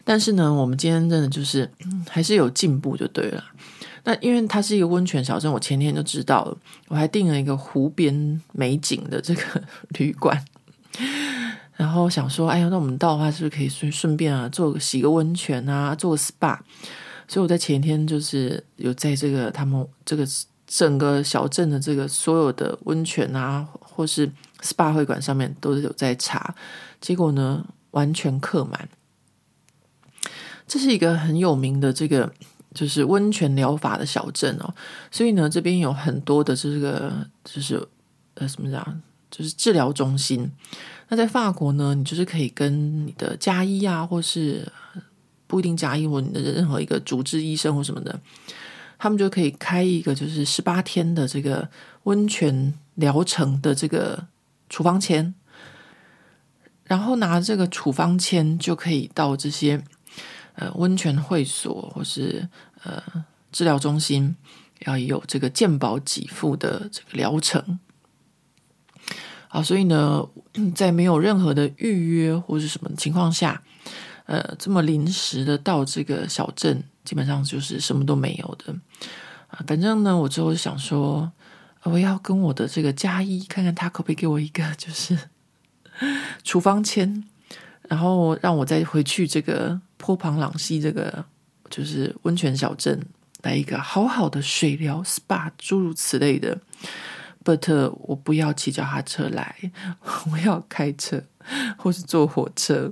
[0.05, 1.70] 但是呢，我们今天真的就是
[2.09, 3.44] 还是有进步就对了。
[4.05, 6.57] 那因为它是一个温泉小镇，我前天就知道了，
[6.88, 9.62] 我还订了一个湖边美景的这个
[9.99, 10.44] 旅馆，
[11.75, 16.59] 然后想说，哎呀，那我们到的话是不是可以顺顺便啊，做个洗个温泉啊，做个 SPA？
[17.27, 20.27] 所以我在前天就是有在这个他们这个
[20.77, 24.29] 整个小镇的这个所有的温泉啊，或是
[24.61, 26.53] SPA 会馆上面都有在查，
[27.01, 28.89] 结果呢完全客满。
[30.67, 32.33] 这是一个很有名的这个
[32.75, 34.75] 就是温泉疗法的小镇哦，
[35.13, 37.81] 所以呢这边有很多的这个就是
[38.35, 40.51] 呃什么讲，就是治疗中心。
[41.09, 44.67] 那在法国呢，你就是可以跟你的家医啊，或是
[45.47, 48.19] 不一定家医，或你的任何一个主治医生或什么的，
[49.05, 51.69] 他们就可以开一个就是十八天的这个
[52.05, 54.29] 温泉疗程的这个
[54.71, 55.35] 处方签，
[56.85, 59.85] 然后拿这个处方签就可以到这些
[60.55, 62.49] 呃温泉会所或是
[62.83, 63.03] 呃
[63.53, 64.35] 治疗中心，
[64.87, 67.79] 要有这个健保给付的这个疗程。
[69.49, 70.27] 啊，所以呢，
[70.75, 73.62] 在没有任何的预约或是什么情况下，
[74.25, 78.75] 呃，这么临时的到这个小镇，基本上就是什么都没有的
[79.49, 79.62] 啊。
[79.67, 81.31] 反正呢，我之后想说，
[81.83, 85.17] 我要跟我的这个加一看看他可不可以给我一个就是
[86.43, 87.23] 处方签，
[87.88, 91.25] 然后让我再回去这个坡旁朗西这个
[91.71, 93.01] 就是温泉小镇
[93.43, 96.59] 来一个好好的水疗 SPA 诸如此类的。
[97.45, 99.55] But 我不要骑脚踏车来，
[100.33, 101.23] 我要开车
[101.77, 102.90] 或是坐火车，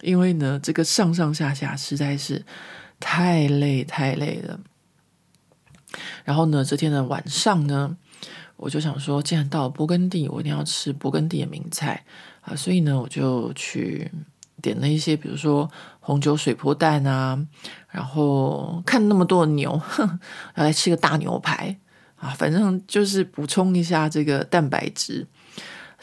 [0.00, 2.42] 因为呢，这个上上下下实在是
[3.00, 4.60] 太累太累了。
[6.24, 7.96] 然后呢，这天的晚上呢，
[8.56, 12.04] 我就想说，既然到勃艮第，我一定要吃勃艮第的名菜
[12.42, 14.08] 啊，所以呢，我就去
[14.62, 17.44] 点了一些，比如说红酒水波蛋啊，
[17.88, 20.20] 然后看那么多的牛，哼，
[20.54, 21.76] 要来吃个大牛排。
[22.16, 25.26] 啊，反正就是补充一下这个蛋白质，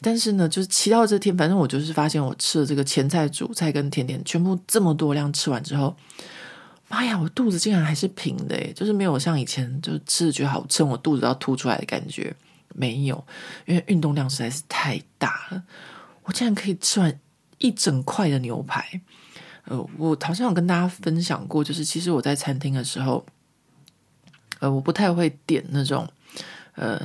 [0.02, 5.96] 但是呢，就是骑到这天，反正我就是发现我吃了这个前菜、主菜跟甜点，全部这么多量吃完之后，
[6.88, 12.36] 妈呀，我肚子竟然还是平的，就是没有像以前就是吃的觉得好撑，我肚子要凸出来的感觉
[12.74, 13.24] 没有，
[13.66, 15.64] 因为运动量实在是太大了，
[16.24, 17.20] 我竟然可以吃完
[17.58, 19.02] 一整块的牛排。
[19.66, 23.26] 呃，我好像有跟大家分享过，就是其实我在餐厅的时候。
[24.60, 26.10] 呃，我不太会点那种，
[26.74, 27.00] 呃，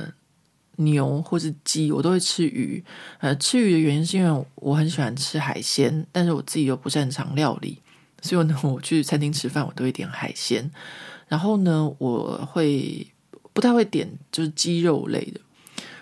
[0.77, 2.83] 牛或是鸡，我都会吃鱼。
[3.19, 7.77] 呃，吃鱼的原因是因为我很喜欢吃海鲜，但是我自己又不擅长料理，
[8.23, 10.71] 所以呢，我去餐厅吃饭，我都会点海鲜。
[11.27, 13.05] 然后呢，我会
[13.51, 15.39] 不太会点就是鸡肉类的。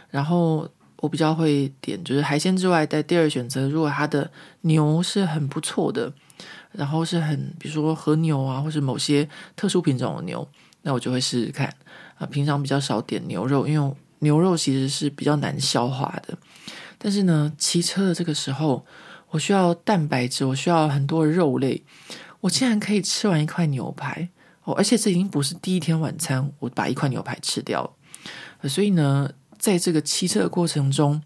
[0.09, 4.29] 然后我比较会点就是海鲜之外，在第二选择，如果它的
[4.61, 6.13] 牛是很不错的，
[6.71, 10.47] 然后是很比如说和牛啊，或是某些特殊品种的牛。
[10.83, 11.73] 那我就会试试看
[12.17, 16.37] 啊，平常比较少点牛肉，因为牛肉其实是比较难消化的。
[16.97, 18.85] 但是呢，骑车的这个时候，
[19.31, 21.83] 我需要蛋白质，我需要很多肉类，
[22.41, 24.29] 我竟然可以吃完一块牛排
[24.63, 24.73] 哦！
[24.75, 28.69] 而且这已经不是第一天晚餐，我把一块牛排吃掉了。
[28.69, 31.21] 所以呢，在这个骑车的过程中，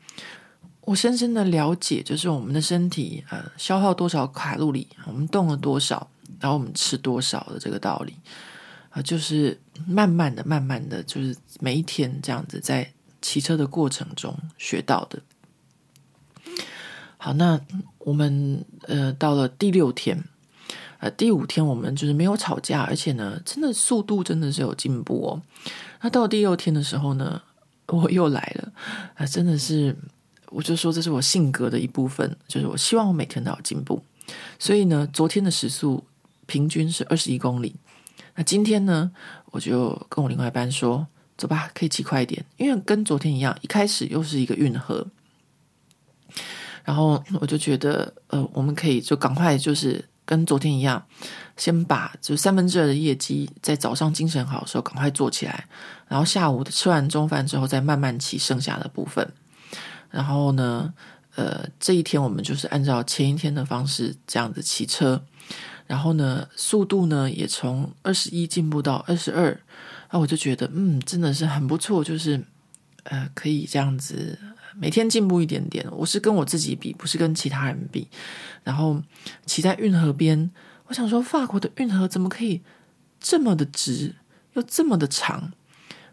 [0.81, 6.07] 我深深的了解，就是我们的身体呃消耗多少卡路里，我们动了多少，
[6.39, 8.15] 然后我们吃多少的这个道理。
[8.91, 12.89] 啊，就是慢慢的、慢慢的就是每一天这样子在
[13.21, 15.19] 骑车的过程中学到的。
[17.25, 17.59] 好，那
[17.97, 20.23] 我们呃到了第六天，
[20.99, 25.41] 呃第五天我们就是没有吵架，而且呢，真的速度真的是有进步哦。
[26.01, 27.41] 那到第六天的时候呢，
[27.87, 28.71] 我又来了，
[29.15, 29.97] 啊，真的是，
[30.49, 34.03] 我就说这是我性格的一部分，就是我希望我每天都有进步。
[34.59, 36.03] 所以呢，昨天的时速
[36.45, 37.73] 平均是二十一公里。
[38.35, 39.09] 那今天呢，
[39.45, 45.07] 我就跟我另外一半说：“走吧，可以骑快一点，因为跟昨天一样，一开始又是一个运河。
[46.85, 51.05] 然后我就觉得，呃，我们可以就赶快，就是跟昨天一样，
[51.57, 55.67] 先把就三分之二的业绩在早上精神好的时候赶快做起来，
[56.07, 59.27] 然后下午吃完中饭之后再慢慢骑剩下的部分。
[60.11, 60.93] 然后呢，
[61.35, 65.21] 呃，这一天我们就是按照前一天的方式这样子骑车。”
[65.87, 69.55] 然后呢，速度呢也从二十一进步到二十二，
[70.09, 72.43] 那我就觉得嗯，真的是很不错，就是
[73.03, 74.35] 呃，可以这样子
[74.79, 75.85] 每天进步一点点。
[75.91, 78.07] 我是跟我自己比，不是跟其他人比。
[78.63, 79.01] 然后
[79.45, 80.49] 骑在运河边，
[80.87, 82.61] 我想说，法国的运河怎么可以
[83.19, 84.15] 这么的直，
[84.53, 85.51] 又这么的长？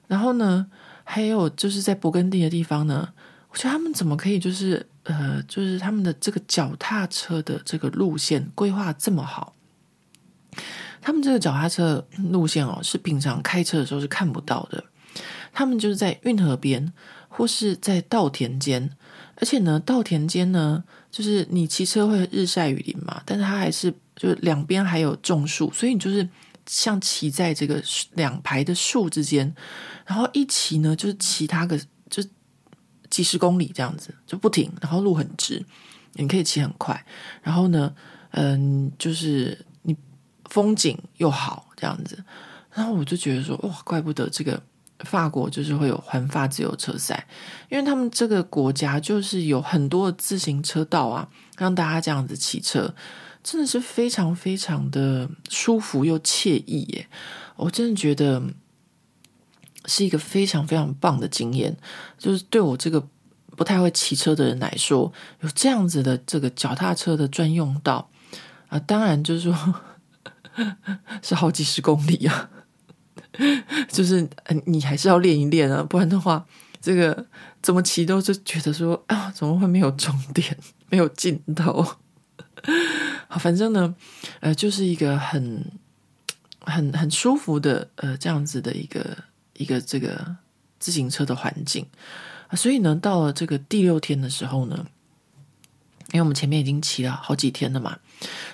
[0.07, 0.67] 然后呢，
[1.05, 3.09] 还有就是在勃艮第的地方呢，
[3.51, 9.55] 我觉得他们怎么可以就是呃，就是他们的这个脚踏车的这个路线规划这么好？
[11.01, 14.85] 他们这个脚踏车路线哦，是平常开车的时候是看不到的。
[15.53, 16.93] 他们就是在运河边，
[17.35, 18.91] 或是在稻田间，
[19.37, 26.29] 而且呢，稻田间呢，就是你骑车会日晒雨淋嘛，但是它还是就是两边还有种树，所以你就是
[26.67, 29.51] 像骑在这个两排的树之间，
[30.05, 32.23] 然后一骑呢，就是骑它个就
[33.09, 35.65] 几十公里这样子就不停，然后路很直，
[36.13, 37.03] 你可以骑很快，
[37.43, 37.95] 然后呢，
[38.33, 39.97] 嗯，就是你
[40.51, 42.23] 风景又好这样子，
[42.75, 44.63] 然后我就觉得说，哇，怪不得这个。
[45.03, 47.27] 法国就是会有环法自由车赛，
[47.69, 52.95] 因为他们这个国家就是有很多的自行车道啊，让大家这样子骑车，
[53.43, 57.09] 真的是非常非常的舒服又惬意耶！
[57.57, 58.43] 我真的觉得
[59.87, 61.77] 是一个非常非常棒的经验，
[62.19, 63.07] 就是对我这个
[63.57, 68.09] 不太会骑车的人来说，有这样子的这个脚踏车的专用道
[68.69, 69.75] 啊，当然就是说
[71.23, 72.51] 是好几十公里啊。
[73.89, 74.29] 就是
[74.67, 76.45] 你还是要练一练啊，不然的话，
[76.81, 77.27] 这个
[77.63, 80.57] 怎么骑都是觉得说啊，怎么会没有终点，
[80.89, 81.83] 没有尽头？
[83.29, 83.95] 好，反正呢，
[84.41, 85.65] 呃，就是一个很
[86.61, 89.17] 很很舒服的呃这样子的一个
[89.55, 90.37] 一个这个
[90.79, 91.87] 自行车的环境
[92.49, 94.87] 啊，所以呢，到了这个第六天的时候呢。
[96.13, 97.99] 因为我们前面已经骑了好几天了嘛，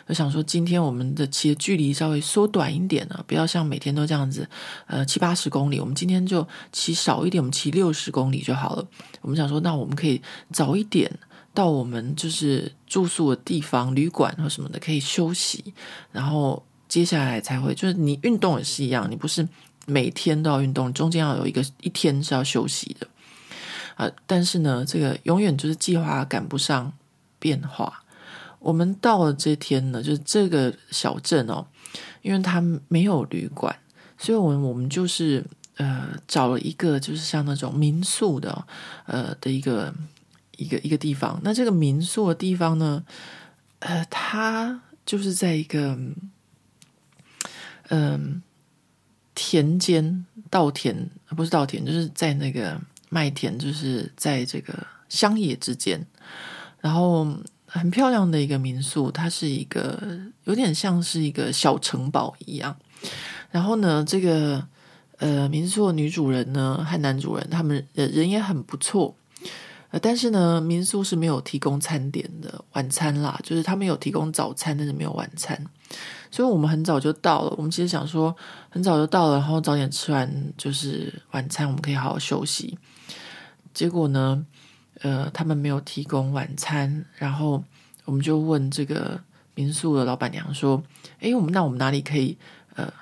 [0.06, 4.48] 我想说今天我们的骑的距离稍微缩短一点呢，不要像每天都这样子，
[4.86, 5.78] 呃，七八十公里。
[5.78, 8.86] 我们今天就骑少一点，我们骑六十公里就好了。
[9.20, 10.20] 我们想说，那我们可以
[10.52, 11.10] 早一点
[11.52, 15.74] 到我们就是住宿的地方，旅馆或什么的，可以休息，
[16.10, 19.46] 然后接下来才会就是你运动也是一样，你不是
[19.86, 23.06] 每天都要运动，中间要有一个一天是要休息的
[23.96, 26.92] 啊，但是呢，这个永远就是计划赶不上。
[27.40, 28.02] 变化，
[28.58, 31.66] 我们到了这天呢，就是这个小镇哦，
[32.22, 33.74] 因为它没有旅馆，
[34.18, 35.44] 所以我们我们就是
[35.76, 38.66] 呃找了一个就是像那种民宿的
[39.06, 39.94] 呃的一个
[40.56, 41.40] 一个一个地方。
[41.42, 43.04] 那这个民宿的地方呢，
[43.78, 45.98] 呃，它就是在一个
[47.90, 48.42] 嗯、
[49.34, 56.06] 田间稻田，不是稻田，就是在那个麦田，就是在这个乡野之间。
[56.80, 57.26] 然后
[57.68, 62.74] 很漂亮的一个民宿，它是一个有点像是一个小城堡一样。
[63.50, 64.66] 然后呢，这个
[65.18, 69.14] 呃民宿的女主人呢和男主人他们人也很不错。
[69.90, 75.62] 呃，但是呢，民宿是没有提供餐点的晚餐啦，就是他们有提供早餐，但是没有晚餐。
[76.30, 77.54] 所以我们很早就到了。
[77.56, 78.34] 我们其实想说
[78.68, 82.78] 很早就到了，然后早点吃完就是晚餐，我们可以好好休息。
[83.72, 84.44] 结果呢？
[85.00, 87.62] 呃，他们没有提供晚餐，然后
[88.04, 89.20] 我们就问这个
[89.54, 90.82] 民宿的老板娘说
[91.20, 92.36] ：“诶，我们那我们哪里可以
[92.74, 92.92] 呃，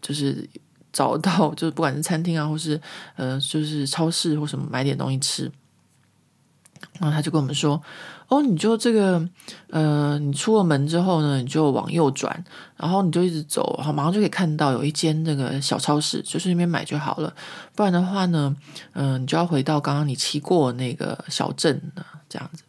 [0.00, 0.48] 就是
[0.92, 2.80] 找到，就是不管是餐厅啊，或是
[3.16, 5.50] 呃，就是超市或什么买点东西吃？”
[7.00, 7.82] 然后他就跟我们说。
[8.28, 9.28] 哦，你就这个，
[9.70, 12.44] 呃，你出了门之后呢，你就往右转，
[12.76, 17.32] 然后你就一直走，好，马上就可以看到有一间那个小超市，就是那边买就好了。
[17.74, 18.54] 不然的话呢，
[18.94, 22.64] 嗯、你就要回到刚刚你骑过那个小镇呢，这样子。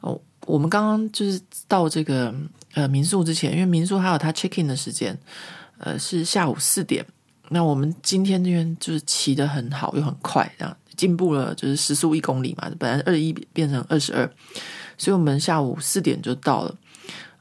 [0.00, 2.34] 哦，我们刚刚就是到这个
[2.74, 5.18] 呃民宿之前，因为民宿还有它 check in 的时间，
[5.78, 7.04] 呃，是下午四点。
[7.48, 10.76] 那我们今天这边就是骑得很好又很快，这样。
[10.96, 14.28] 进步了，就是时速一公里嘛，本来二一变成二十二，
[14.96, 16.76] 所以我们下午四点就到了，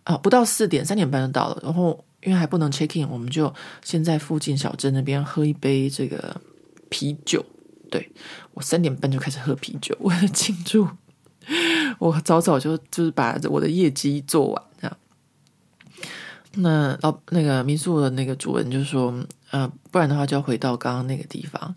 [0.03, 1.59] 啊，不到四点，三点半就到了。
[1.63, 6.39] 然后因为还不能 check in，我们就先在附近小镇那边喝一杯这个
[6.89, 7.45] 啤酒。
[7.91, 8.11] 对，
[8.53, 10.87] 我三点半就开始喝啤酒，为了庆祝
[11.99, 14.97] 我早早就就是把我的业绩做完这样。
[16.55, 19.13] 那老那个民宿的那个主人就说，
[19.51, 21.75] 呃，不然的话就要回到刚刚那个地方。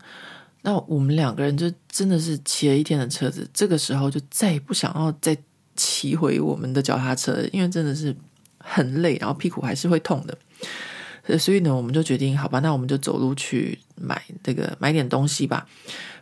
[0.67, 5.39] 那我们两个人就真的是骑了一天的车子，这个时候就再也不想要再
[5.77, 8.13] 骑回我们的脚踏车，因为真的是
[8.59, 11.39] 很累，然后屁股还是会痛的。
[11.39, 15.69] 所以呢，我们就决定，好吧，那我们就走路去买这个买点东西吧。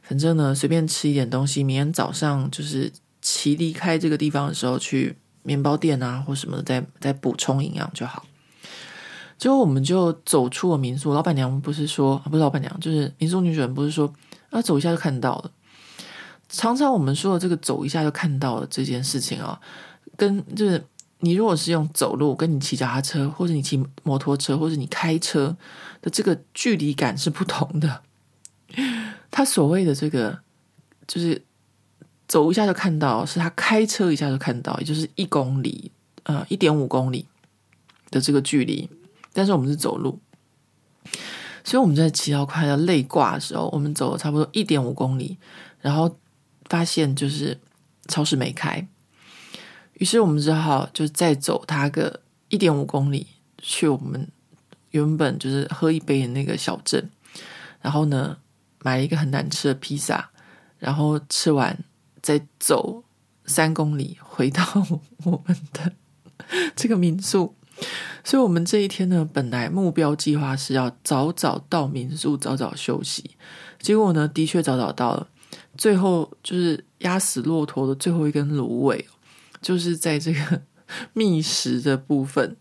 [0.03, 8.27] 反正呢，随便吃一点东西，明天早上就是骑离开这个地方的时候，去面包店啊或什么的，再再补充营养就好。
[9.39, 14.13] 之后我们就走出了民宿，老板娘不是说，不是老板娘，就是民宿女主人不是说。
[14.55, 15.51] 那走一下就看到了。
[16.49, 19.61] 常常我们说的这个走一下就看到了这件事情啊，
[20.17, 20.83] 跟就是
[21.19, 25.57] 你如果是用走路，跟你骑脚踏车，或者你骑摩托车，或者你开车
[26.01, 28.03] 的这个距离感是不同的。
[29.33, 30.39] 他所谓的这个
[31.09, 31.43] 就是
[32.29, 35.91] 走一下就看到，是他开车一下就看到，也就是一公里，
[36.23, 37.27] 呃，一点五公里
[38.11, 38.89] 的这个距离。
[39.33, 40.21] 但是我们是走路。
[41.65, 45.39] 所以我们在骑到快要累挂的时候，我们走了差不多一点五公里，
[45.81, 46.15] 然后
[46.67, 47.59] 发现就是
[48.07, 48.87] 超市没开，
[49.95, 54.29] 于是我们只好就再走它个一点五公里去我们
[54.91, 57.11] 原本就是喝一杯的那个小镇，
[57.81, 58.37] 然后呢，
[58.81, 60.31] 买了一个很难吃的披萨，
[60.79, 61.83] 然后吃完
[62.21, 63.03] 再走
[63.47, 64.63] 三公里回到
[65.25, 65.93] 我们的
[66.77, 67.57] 这个民宿。
[68.25, 73.33] 所以，我们这一天呢，本来目标计划是要早早到民宿，早早休息。
[73.79, 75.29] 结果呢，的确早早到了。
[75.77, 79.05] 最后就是压死骆驼的最后一根芦苇，
[79.61, 80.63] 就是在这个
[81.13, 82.57] 觅食的部分，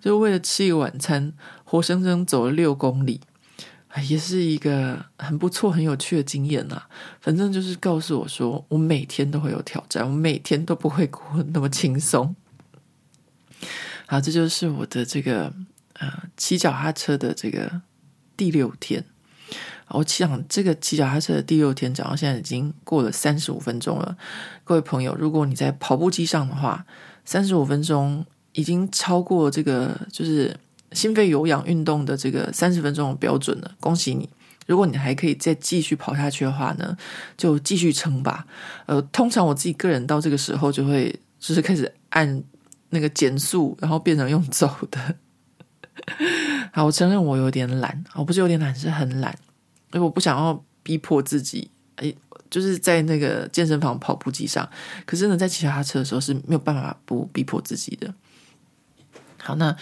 [0.00, 1.32] 就为了吃一个晚餐，
[1.64, 3.20] 活生生走了六公里，
[4.08, 6.88] 也是一个很不错、很有趣的经验啊。
[7.20, 12.36] 反正就是告诉我说，我每天都会有挑战，我每天都不会过那么轻松。
[14.10, 15.52] 好，这就是我的这个
[15.98, 17.82] 呃骑脚踏车的这个
[18.38, 19.04] 第六天。
[19.88, 24.16] 我想，这个骑脚踏车的第六天，讲到现在已经过了三十五分钟了。
[24.64, 26.86] 各位朋友，如果你在跑步机上的话，
[27.26, 30.58] 三十五分钟已经超过这个就是
[30.92, 33.72] 心肺有氧运动的这个三十分钟的标准了。
[33.78, 34.26] 恭喜你！
[34.64, 36.96] 如果你还可以再继续跑下去的话呢，
[37.36, 38.46] 就继续撑吧。
[38.86, 42.42] 呃，通常我自己个人到这个时候就会就是开始按
[42.90, 45.16] 那个减速，然后变成用走的。
[46.72, 49.36] 好，我承认我有点懒，我不是有点懒，是很懒。
[49.92, 52.14] 因为我不想要逼迫自己，哎，
[52.50, 54.68] 就是在那个健身房跑步机上。
[55.06, 58.12] 可是呢，在骑脚踏车的时候是没有办法不逼迫自己的。
[59.38, 59.74] 好，那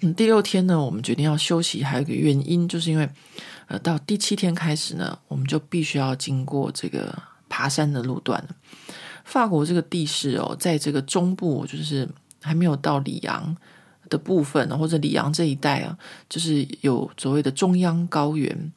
[0.00, 3.08] 嗯，第六天呢，我们决定要休息，还有一个原因，就是因为
[3.68, 7.16] 呃，到第七天开始呢，我们就必须要经过这个
[7.48, 8.44] 爬山的路段。
[9.24, 12.08] 法国这个地势哦，在这个中部，就是
[12.42, 13.56] 还没有到里昂
[14.10, 15.96] 的部分，或者里昂这一带啊，
[16.28, 18.72] 就是有所谓的中央高原。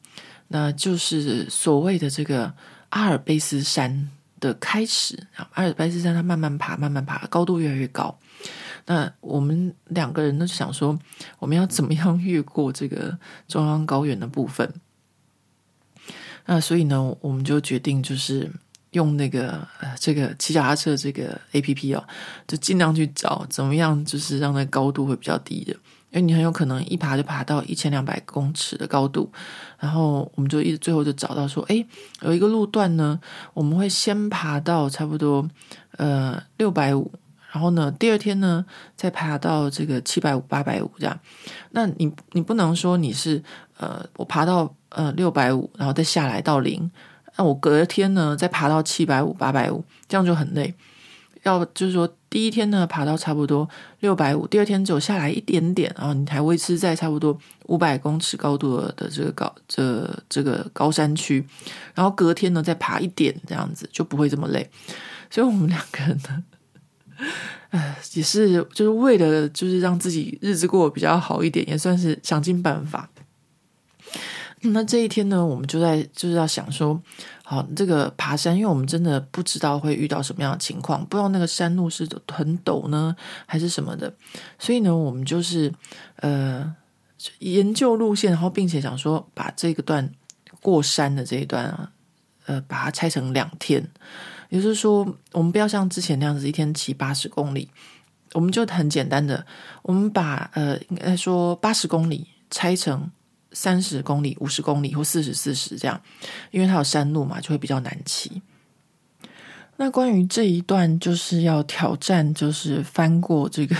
[0.48, 2.54] 那就是所谓的这个
[2.90, 4.08] 阿尔卑斯山
[4.38, 5.26] 的开始。
[5.54, 8.16] 阿尔卑斯山它慢慢爬，慢慢爬，高度越来越高。
[8.86, 10.96] 那我们两个人呢，就想说，
[11.40, 14.72] 我们要怎么样越过这个中央高原的部分？
[16.44, 18.48] 那所以呢，我们就决定就是
[18.92, 22.04] 用那个呃这个骑脚踏车这个 APP 哦，
[22.46, 25.74] 就尽量去找怎么样，就是让那高度会比较低的。
[26.12, 29.30] 因为你很有可能一爬就爬到一千两百公尺的高度，
[29.78, 31.84] 然后我们就一直最后就找到说，诶，
[32.22, 33.20] 有一个路段呢，
[33.52, 35.46] 我们会先爬到差不多
[35.98, 37.10] 呃六百五，
[37.50, 38.64] 然后呢第二天呢
[38.94, 41.20] 再爬到这个七百五八百五这样。
[41.72, 43.42] 那你你不能说你是
[43.76, 46.88] 呃我爬到呃六百五，然后再下来到零，
[47.36, 50.74] 那我隔天呢再爬到七百五八百五，这样就很累。
[51.42, 53.68] 要就是说，第一天呢爬到差不多
[54.00, 61.46] 六百五，第二天走下来一点点，然后你还维持在差不多五百公尺高度的这个高这这个高山区，
[61.94, 64.68] 然后隔天呢再爬一点，这样子就不会这么累。
[65.30, 66.42] 所以我们两个人呢，
[67.70, 73.08] 呃，也是就是为了就是让自己日子过得比较好一点，也算是想尽办法。
[74.72, 77.00] 那这一天呢，我们就在就是要想说，
[77.42, 83.14] 好，这个爬山，因为我们真的不知道会遇到什么样的情况，不知道那个山路是很陡呢，
[83.46, 84.12] 还是什么的，
[84.58, 85.72] 所以呢，我们就是
[86.16, 86.74] 呃
[87.40, 90.10] 研究路线，然后并且想说把这个段
[90.60, 91.90] 过山的这一段啊，
[92.46, 93.86] 呃，把它拆成两天，
[94.48, 97.68] 也就是说，我们不要像之前那样子一天骑八十公里，
[98.32, 99.44] 我们就很简单的，
[99.82, 103.10] 我们把呃应该说八十公里拆成。
[103.56, 105.98] 三十公里、五十公里或四十、四十这样，
[106.50, 108.42] 因为它有山路嘛，就会比较难骑。
[109.78, 113.74] 那关于这一段，就是要挑战，就是翻过这个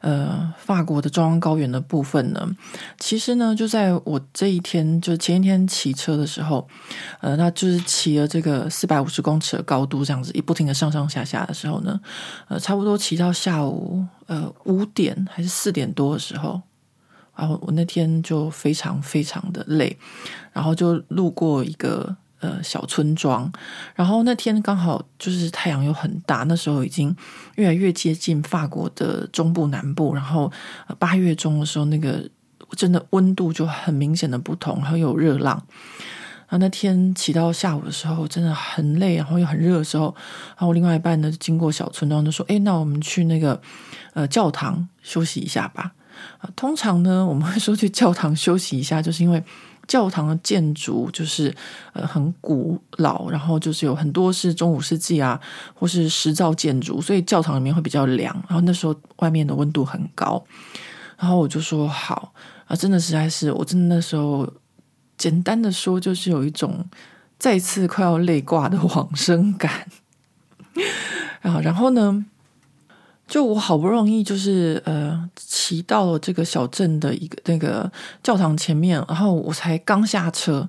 [0.00, 2.56] 呃法国的中央高原的部分呢。
[2.98, 6.66] 其实呢，就在我这一天，就前一天骑车的时候，
[7.20, 12.00] 呃，那就是骑了这个四百五十公尺的高度，这样子一不停的上上下下的时候呢，
[12.48, 16.62] 呃，差不多骑到下午呃五点还是四点多的时候。
[17.34, 19.96] 然后我那天就非常非常的累，
[20.52, 23.50] 然后就路过一个呃小村庄，
[23.94, 27.16] 然后那天刚好就是太阳又很大，那时候已经
[27.56, 30.52] 越来越接近法国的中部南部，然后
[30.98, 32.28] 八月中的时候，那个
[32.76, 35.64] 真的温度就很明显的不同，然后有热浪。
[36.48, 40.14] 然后那天骑到下午的时候，真的很累，然后又很热的时候，
[40.48, 43.58] 然后我另外一半呢经过小村庄就说：“哎，那我们去那个
[44.12, 45.92] 呃教堂休息一下吧。”
[46.56, 49.42] 通常呢，我们会说去教堂休息一下，就是因为
[49.86, 51.54] 教堂的建筑就是
[51.92, 55.40] 呃很古老，然后就是有很多是中五世纪啊，
[55.74, 58.34] 或是石造建筑，所以教堂里面会比较凉。
[58.48, 60.42] 然后那时候外面的温度很高，
[61.18, 62.32] 然后我就说好
[62.66, 64.48] 啊，真的实在是，我真的那时候
[65.16, 66.84] 简单的说，就是有一种
[67.38, 69.86] 再次快要累挂的往生感。
[71.42, 72.24] 啊，然后呢？
[73.26, 77.90] 就我好不容易就是呃骑到了这个小镇的一个那个
[78.22, 80.68] 教堂前面，然后我才刚下车，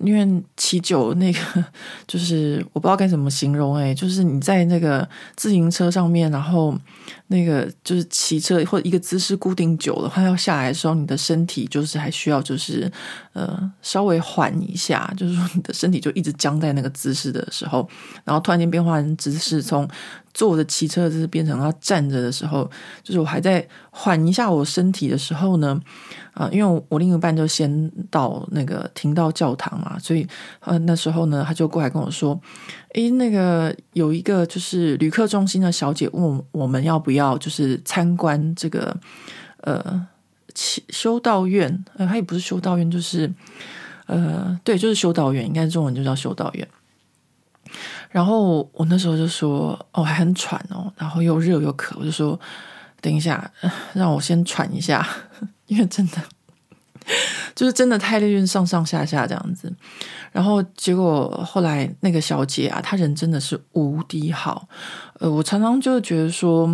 [0.00, 1.64] 因为骑久那个
[2.06, 6.76] 就是我不知道该怎么形容哎，就是你在那个自行车上面，然后
[7.28, 12.90] 那个就是骑车或者一个姿势固定久了，它要下来的时候，你的身体就是还需要就是
[13.32, 17.88] 呃稍微缓一下，就是说你的身体就一直僵在那个姿势的时候，
[18.24, 19.88] 然后突然间变换姿势从。
[20.34, 22.64] 坐着骑车，就是变成要站着的时候，
[23.02, 25.78] 就是我还在缓一下我身体的时候呢，
[26.32, 30.26] 啊，因为我另一半就先到那个停到教堂嘛，所以
[30.60, 32.40] 呃那时候呢，他就过来跟我说，
[32.94, 38.96] 诶，那个有一个就是旅客中心的小姐问我们要不要就是参观这个
[39.58, 40.06] 呃
[40.54, 43.32] 修道院，呃，他也不是修道院，就是
[44.06, 46.66] 呃，对，就是修道院，应该中文就叫修道院。
[48.10, 52.38] 然后我那时候就说，哦，还很喘哦，然后又热又渴，我就说，
[53.00, 53.50] 等一下，
[53.94, 55.06] 让我先喘一下，
[55.66, 56.18] 因为真的
[57.54, 59.72] 就是真的太累，运上上下下这样子。
[60.30, 64.68] 然后结果后来那个小姐啊，她人真的是无敌好。
[65.14, 66.68] 呃，我常常就觉得说，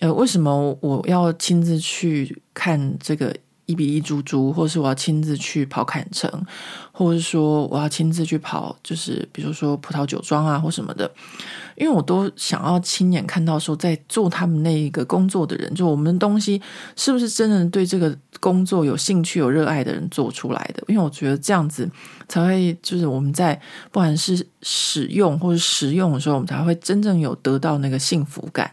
[0.00, 3.34] 呃，为什么我要亲自去看这个？
[3.68, 6.30] 一比一猪猪，或是我要亲自去跑坎城，
[6.92, 11.10] 或者是说我要亲自去跑，就是比如说葡萄酒庄啊或什么的，
[11.74, 16.62] 因为我都想要亲眼看到说在做他们那一个工作的人，就我们的东西
[16.94, 20.84] 是不是真的对这个工作有兴趣、有热爱的人做出来的？
[20.86, 21.90] 因为我觉得这样子
[22.28, 28.70] 才会，就是我们在不管是使用或者实用的时候，我们才会真正有得到那个幸福感。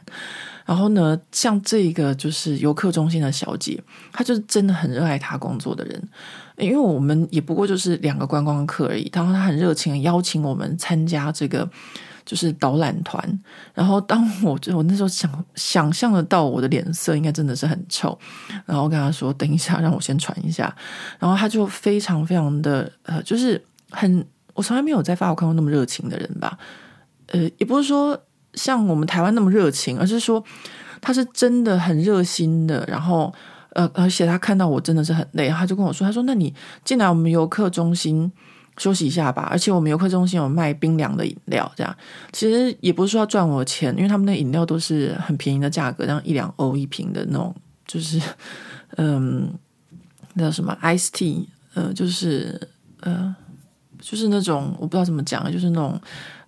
[0.65, 6.09] 然后呢，像这一个就是游客中心的小姐，她就是真的很热爱她工作的人。
[6.57, 11.67] 因为我们也不过就是两个观光客而已，然后她很热情邀请我们参加这个
[12.23, 13.39] 就是导览团。
[13.73, 18.17] 然后当我就我那时候想想象得到我的脸色应该真的是很臭，
[18.65, 20.73] 然后跟她说等一下，让我先传一下。
[21.19, 26.57] 然后她就非常非常的呃，就是很我从来没有在法国看过那么热情的人吧。
[27.27, 28.17] 呃，也不是说。
[28.53, 30.43] 像我们台湾那么热情，而是说
[31.01, 32.85] 他是真的很热心的。
[32.87, 33.33] 然后，
[33.71, 36.53] 呃，而且他看到我真的是很累，他就跟我说：“他说，那你
[36.85, 38.31] 进来我们游客中心
[38.77, 39.47] 休息一下吧。
[39.51, 41.95] 而且我们游客中心有卖冰凉的饮料，这样
[42.31, 47.55] 其实也不是说要赚我钱，因为他们的饮料都是很便宜的价格，这样一两欧一瓶的那种，
[47.87, 48.21] 就是
[48.97, 49.51] 嗯，
[50.35, 52.59] 那叫什么 ice tea，呃，就是
[53.01, 53.35] 呃，
[53.99, 55.99] 就是那种我不知道怎么讲，就是那种。”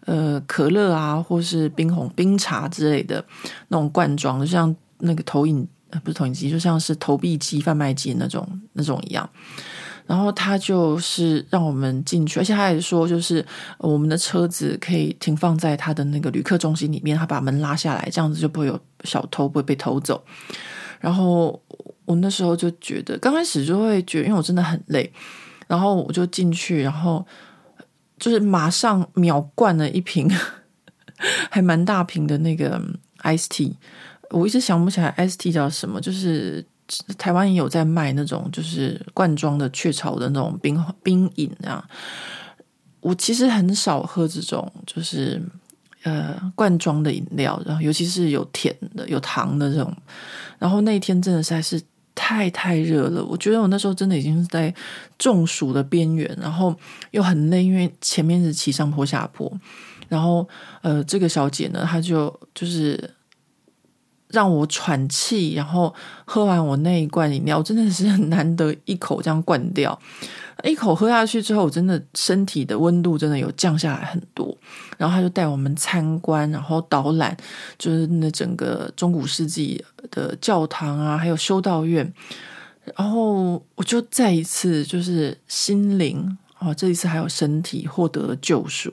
[0.06, 3.26] 呃，可乐啊，或是冰红冰茶之类的
[3.70, 5.68] 那种罐装，就像那个投影，
[6.04, 9.28] 不是投影机，就像是投币机、贩卖机那种那种一样。
[10.06, 13.44] 然后他就是让我们进去，而且他还说，就是
[13.80, 20.24] 我们的车子可以停放在他的那个旅客中心里面，他把门拉下来，这样子就不会有小偷，不会被偷走。
[21.00, 21.60] 然后
[22.06, 25.12] 我那时候就觉得，刚开始就会觉得，因为我真的很累，
[25.68, 27.26] 然后我就进去，然后。
[28.18, 30.30] 就是马上秒灌了一瓶，
[31.52, 32.82] 还蛮大瓶的那个
[33.24, 33.74] ice tea，
[34.30, 36.00] 我一直想不起来 ice tea 叫什么。
[36.00, 36.66] 就是
[37.18, 41.88] 台湾也有在卖那种，就是罐装的雀巢的那种冰冰饮啊。
[43.02, 45.42] 我其实很少喝这种，就是
[46.04, 49.96] 呃罐装的饮料，然后尤其是有甜的、有糖的这种。
[50.58, 51.82] 然后那一天真的是还是。
[52.16, 54.74] 太太热了，我觉得我那时候真的已经是在
[55.20, 56.74] 中暑的边缘，然后
[57.12, 59.52] 又很累，因为前面是骑上坡下坡，
[60.08, 60.48] 然后
[60.82, 62.98] 呃，这个小姐呢，她就就是
[64.30, 65.94] 让我喘气，然后
[66.26, 69.98] 喝完我那一罐饮料，真的是很难得一口这样灌掉。
[70.64, 74.58] 一口喝下去之后，我真的身体的温度真的有降下来很多。
[74.98, 77.36] 然后他就带我们参观，然后导览，
[77.78, 82.12] 就是那整个中古世纪的教堂啊，还有修道院。
[82.96, 88.92] 然后我就再一次就是心灵啊，这一次还有身体获得了救赎。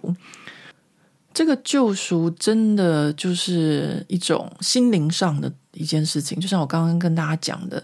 [1.34, 7.82] 这个救赎真的就是一种心灵上的一件事情，就像我刚刚跟大家讲的，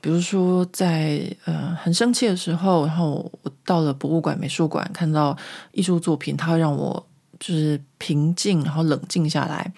[0.00, 5.36] 比如说在呃很生气的时候，然后我到了博物馆、美术馆，看到
[5.72, 7.06] 艺术作品，它会让我
[7.38, 9.72] 就是平静，然后冷静下来。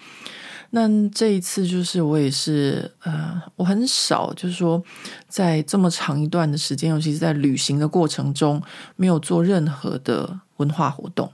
[0.71, 4.83] 那这一次就是我也是呃，我很少就是说
[5.27, 8.61] 在这么长一段的时间，尤其是在旅行的过程中，
[8.95, 11.31] 没有做任何的文化活动。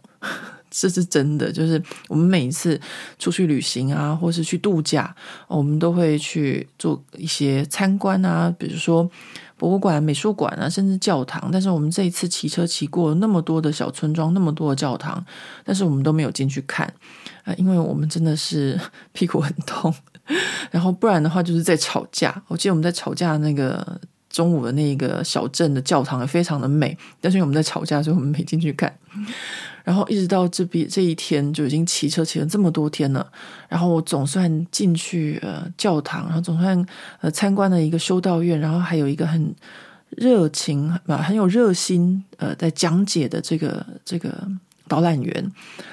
[0.72, 2.80] 这是真的，就是我们每一次
[3.18, 5.16] 出去旅行啊，或是去度假，
[5.48, 9.10] 我们都会去做一些参观啊，比如说
[9.58, 11.50] 博物馆、美术馆啊，甚至教堂。
[11.52, 15.24] 但是我们这一次骑车骑过那么多的小村庄，那么多的教堂，
[15.64, 16.86] 但是我们都没有进去看
[17.44, 18.80] 啊，因为我们真的是
[19.12, 19.94] 屁股很痛，
[20.72, 22.42] 然后不然的话就是在吵架。
[22.48, 24.00] 我记得我们在吵架那个
[24.30, 28.96] 中午的那个小镇的教堂也非常的美，但是因为我们在吵架，所以我们没进去看。
[29.84, 33.26] 然后一直到这边这一天就已经骑车骑了这么多天了，
[33.68, 36.86] 然后我总算进去呃教堂，然后总算
[37.22, 39.54] 呃参观了一个修道院，然后还有一个很
[40.10, 44.48] 热情啊很有热心呃在讲解的这个这个。
[44.90, 45.52] 导览员，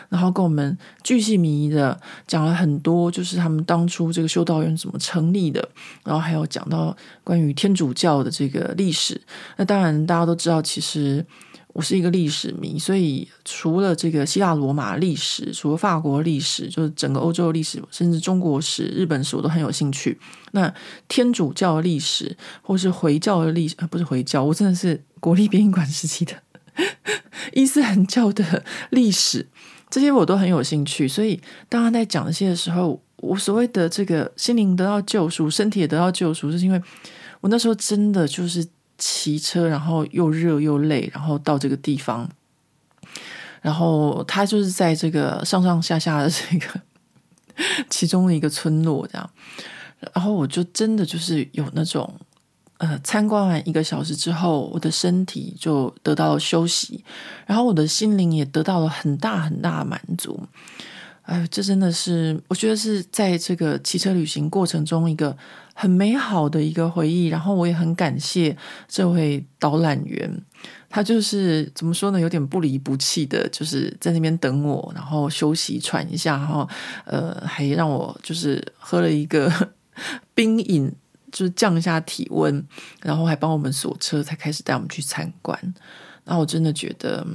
[0.09, 5.68] 然后跟我们巨细靡遗的讲了很多，就是他们当初这个修道院怎么成立的，
[6.03, 9.20] 然后还有讲到关于天主教的这个历史。
[9.59, 11.22] 那当然大家都知道，其实
[11.77, 20.18] 我是一个历史迷，所以除了这个希腊罗马历史，除了法国历史，就是整个欧洲历史，甚至中国史、日本史，我都很有兴趣。
[20.53, 20.72] 那
[21.07, 26.33] 天主教的历史，或是回教的历史，呃，不是回教，我真的是国立编译馆时期的。
[27.53, 29.47] 伊斯兰教的历史，
[29.91, 31.07] 这些我都很有兴趣。
[31.07, 36.81] 所以，当他在讲这些的时候，我所谓的这个心灵得到救赎，身体也得到救赎，是因为
[37.43, 38.66] 我那时候真的就是
[38.99, 42.28] 骑车，然后又热又累，然后到这个地方，
[43.62, 46.80] 然后他就是在这个上上下下的这个
[47.88, 49.30] 其中的一个村落，这样，
[50.14, 52.14] 然后我就真的就是有那种。
[52.78, 57.03] 呃，参观完一个小时之后，我的身体就得到了休息，
[57.47, 60.38] 然后我的心灵也得到了很大很大的满足。
[61.22, 65.34] 哎，这真的是我觉得是在这个骑车旅行过程中一个
[65.77, 67.27] 很美好的一个回忆。
[67.27, 68.57] 然后我也很感谢
[68.89, 70.29] 这位导览员，
[70.89, 76.66] 他就是怎么说呢，有点不离不弃的，就是在那边等我，然后休息喘一下，然后
[77.05, 79.53] 呃，还让我就是喝了一个
[80.35, 80.91] 冰饮。
[81.33, 82.66] 就是降一下体温，
[83.03, 85.74] 然后还帮我们锁车，才开始带我们去参观。
[86.24, 87.27] 那我真的觉得，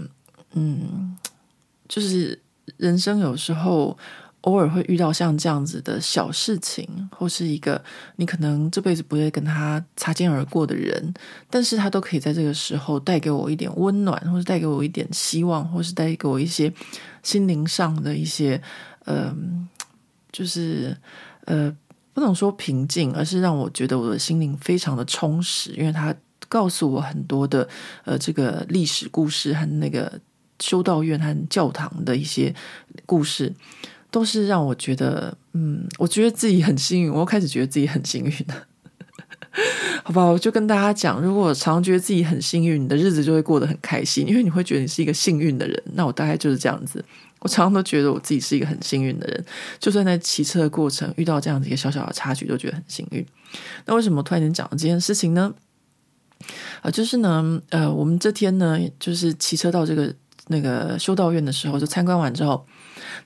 [0.54, 1.16] 嗯，
[1.88, 2.40] 就是
[2.78, 3.96] 人生有时候
[4.42, 7.84] 偶尔会遇到像这样子的小事情，或是一个
[8.16, 11.14] 你可能这辈子不会跟他擦肩而过的人，
[11.50, 16.72] 但是他都可以在这个时候带给我一点温暖，或是带给我一点希望，或是带给我一些
[17.24, 18.62] 心灵上的一些，
[19.06, 19.68] 嗯、
[20.32, 20.98] 就是
[21.46, 21.76] 呃。
[22.14, 26.14] 不能说平静，而是让我觉得我的心灵非常的充实，因为他
[26.50, 27.68] 告诉我很多的
[28.04, 30.20] 呃这个历史故事和那个
[30.60, 32.54] 修道院和教堂的一些
[33.06, 33.56] 故事，
[34.12, 38.68] 都是让我觉得嗯，我觉得自己很幸运，我又开始觉得自己很幸运了。
[40.04, 45.84] 好吧，我就跟大家讲，如果我常觉得自己很幸运，你的日子就会过得很开心，因为你会觉得你是一个幸运的人。
[45.94, 47.04] 那我大概就是这样子。
[47.40, 49.46] 我常常都觉得我自己是一个很幸运的人，
[49.80, 53.26] 就算在骑车的过程遇到这样子一个小小的插曲，都觉得很幸运。
[53.86, 55.54] 那为什么突然间讲到这件事情呢？
[56.82, 60.14] 啊、就是呢，呃，我们这天呢，就是骑车到这个
[60.48, 62.66] 那个修道院的时候，就参观完之后，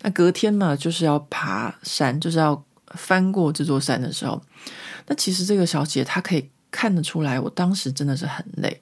[0.02, 2.64] 那隔天嘛，就是要爬山，就是要
[2.96, 4.42] 翻过这座山的时候，
[5.08, 8.82] 那其实这个小姐她可以看得出来，我当时真的是很累。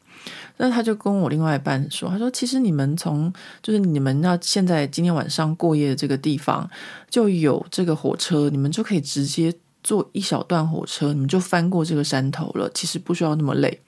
[0.57, 6.69] 那她就跟我另外一半说：“她说，其实你们从就是你们那现在今天晚上过夜的这个地方
[7.09, 12.69] 就有这个火车，你们就可以直接坐一小段火车，你们就翻过这个山头了。
[12.73, 13.81] 其实不需要那么累。”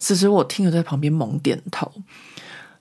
[0.00, 1.90] 此时我听了在旁边猛点头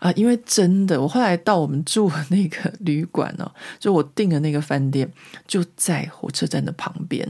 [0.02, 5.08] 啊，因为真的，我后来到我们住的那个旅馆呢，就我订的那个饭店
[5.48, 7.24] 就在火车站的旁边，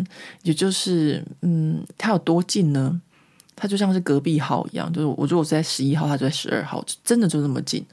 [0.44, 3.02] 也就是嗯，它有多近呢？
[3.58, 7.86] 他就像是隔壁号一样，就是我如果是在十一号，他就在十二号，真的就那么近。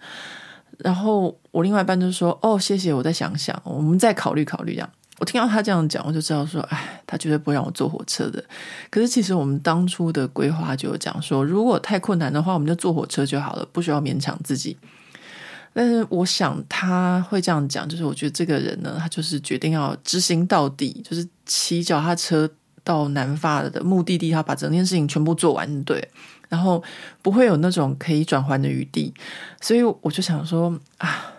[0.78, 8.42] 然后我另外一半就说：“哦，谢谢，我再想想，我们再考虑考虑。”这样，我听到他这样讲，我就知道说：“哎，他绝对不会让我坐火车的。”
[8.90, 14.76] 可是其实我们当初的规划就有讲说，如果太困难的话，我们就坐火车就好了，不需要勉强自己。
[15.72, 22.50] 但是我想他会这样讲，就是我觉得这个人呢，他就是决定要执行到底，就是骑脚踏车。
[22.84, 26.08] 到南法的目的地，他把整件事情全部做完，对，
[26.48, 26.82] 然后
[27.20, 29.12] 不会有那种可以转圜的余地，
[29.60, 31.34] 所以我就想说啊，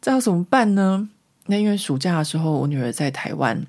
[0.00, 1.10] 这要怎么办呢？
[1.46, 3.66] 那因为暑假的时候，我女儿在台湾，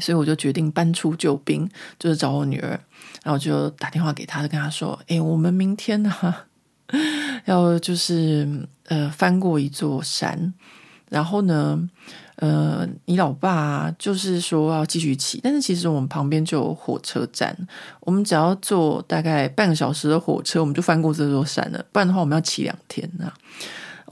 [0.00, 1.68] 所以我就决定搬出救兵，
[1.98, 2.78] 就是找我女儿，
[3.22, 6.12] 然后就打电话给她，就跟她说：“哎，我们明天呢，
[7.46, 10.52] 要就是呃翻过一座山，
[11.08, 11.88] 然后呢。”
[12.36, 17.56] 呃，你老爸就是说要继续骑，但是其实我们旁边就有火车站，
[18.00, 21.84] 我们只要坐大概半个小时的火车，我们就翻过这座山了。
[21.92, 23.32] 不然的话，我们要骑两天啊。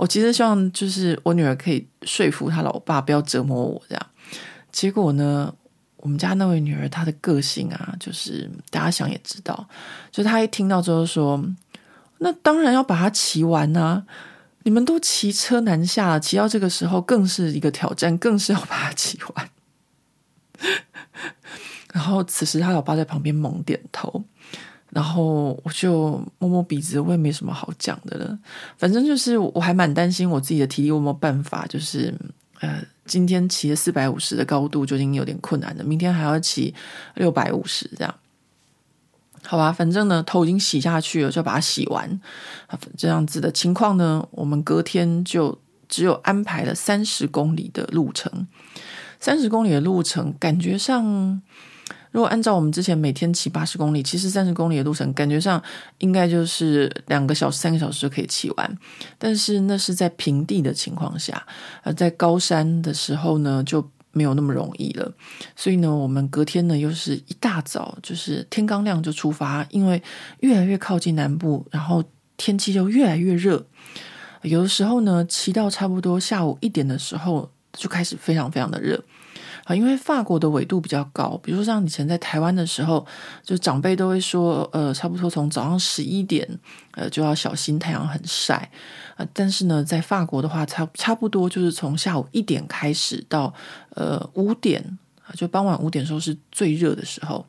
[0.00, 4.06] 我其实希望就是我女儿可以说服她老爸不要折磨我这样。
[4.72, 5.54] 结果呢，
[5.98, 9.68] 我们家那位女儿她的个性啊，就是大家想也知道，
[10.10, 11.44] 就她一听到之后说，
[12.16, 14.04] 那当然要把它骑完啊。
[14.62, 19.50] 你们都骑车南下了，骑到这个时候更是一个挑战，更是要把它骑完。
[21.92, 24.24] 然后此时他老爸在旁边猛点头，
[24.92, 28.38] 然后我就摸摸鼻子，我也没什么好讲的了。
[28.76, 32.12] 反正就是我还蛮担心我自己的体力有没有办法，就是
[32.60, 36.74] 呃，今天骑了四百五十的高度就已经有点困难了，明天还要骑
[37.14, 38.14] 六百五十这样。
[39.44, 42.20] 好吧，反正呢，头已经洗下去了，就把它洗完。
[42.96, 45.56] 这样子的情况呢，我们隔天就
[45.88, 48.46] 只有安排了三十公里的路程。
[49.20, 51.40] 三十公里的路程，感觉上。
[52.10, 55.62] 如果按照我们之前每天骑八十公里，其实三十公里的路程，感觉上
[55.98, 58.78] 应该就是两个小时、三个小时就可以骑完。
[59.16, 61.46] 但是那是在平地的情况下，
[61.82, 65.12] 而在高山的时候呢，就没有那么容易了。
[65.54, 70.02] 所以呢，我们隔天呢又是一大早，就是天刚亮就出发，因为
[70.40, 72.02] 越来越靠近南部，然后
[72.36, 73.64] 天气就越来越热。
[74.42, 79.00] 有的时候呢，骑到差不多下午一点的时候，就开始非常非常的热。
[79.74, 83.06] 因为法国的纬度比较高，比如说像以前在台湾的时候，
[83.42, 86.46] 就长辈都会说，呃，差不多从早上十一点，
[86.92, 88.70] 呃，就要小心太阳很晒，
[89.16, 93.52] 啊、但是呢，在法国的话，差差不多就是从下午一点开始到
[93.90, 97.46] 呃五点啊，就傍晚五点的时候是最热的时候，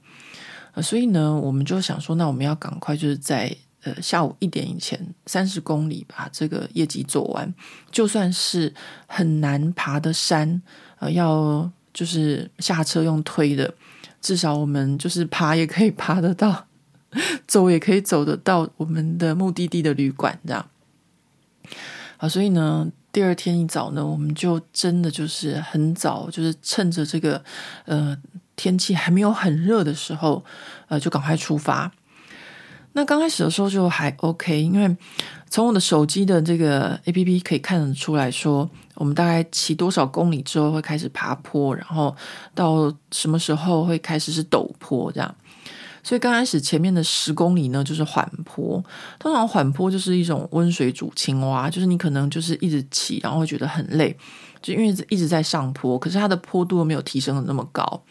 [0.74, 7.54] 呃，所以呢，我们就想说，那我们要赶快就是在呃下午一点以前三十公里把这个业绩做完，
[7.92, 8.74] 就算是
[9.08, 10.62] 很难爬的山，
[11.00, 11.72] 呃，要。
[11.94, 13.74] 就是下车用推的，
[14.22, 16.68] 至少我们就是爬也可以爬得到，
[17.48, 20.66] 走也可以走得到我们的目的地的旅馆，这样。
[22.18, 27.44] 啊，所以呢，第二天一早呢，我们就真的就是很早，就是趁着这个
[27.86, 28.16] 呃
[28.56, 30.46] 天气还没有很热的时候，
[30.88, 31.92] 呃，就赶快出发。
[32.94, 34.96] 那刚开始的时候就还 OK，因为
[35.52, 42.16] 从我的手机的这个 APP 可以看得出来说，我们大概骑多少公里之后会开始爬坡，然后
[42.56, 45.36] 到什么时候会开始是陡坡这样。
[46.02, 48.82] 所以刚开始前面的十公里呢，就是缓坡。
[49.20, 54.16] 通常缓坡就是一种温水煮青蛙，就是你可能就是一直骑，然后会觉得很累，
[54.62, 58.02] 就因为一直在上坡，可是它的坡度没有提升的那么高。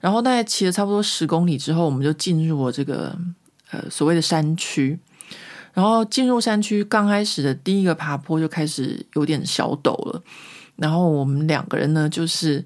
[0.00, 3.14] 然后大概骑了差不多十公里之后，我们就进入了这个。
[3.72, 4.98] 呃，所谓的山区，
[5.72, 10.22] 然后进入山区，刚开始的第一个爬坡就开始有点小抖了。
[10.76, 12.64] 然后我们两个人呢，就是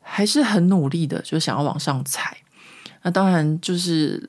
[0.00, 2.36] 还是很努力的，就想要往上踩。
[3.02, 4.28] 那当然就是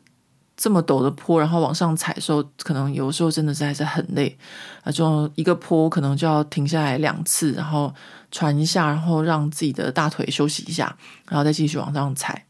[0.56, 4.38] 这么陡的坡，然后往上踩的时候，可能有时候真的是还是很累。
[4.84, 7.94] 啊，就一个坡可能就要停下来两次，然后
[8.32, 10.96] 喘一下，然后让自己的大腿休息一下，
[11.28, 12.46] 然后再继续往上踩。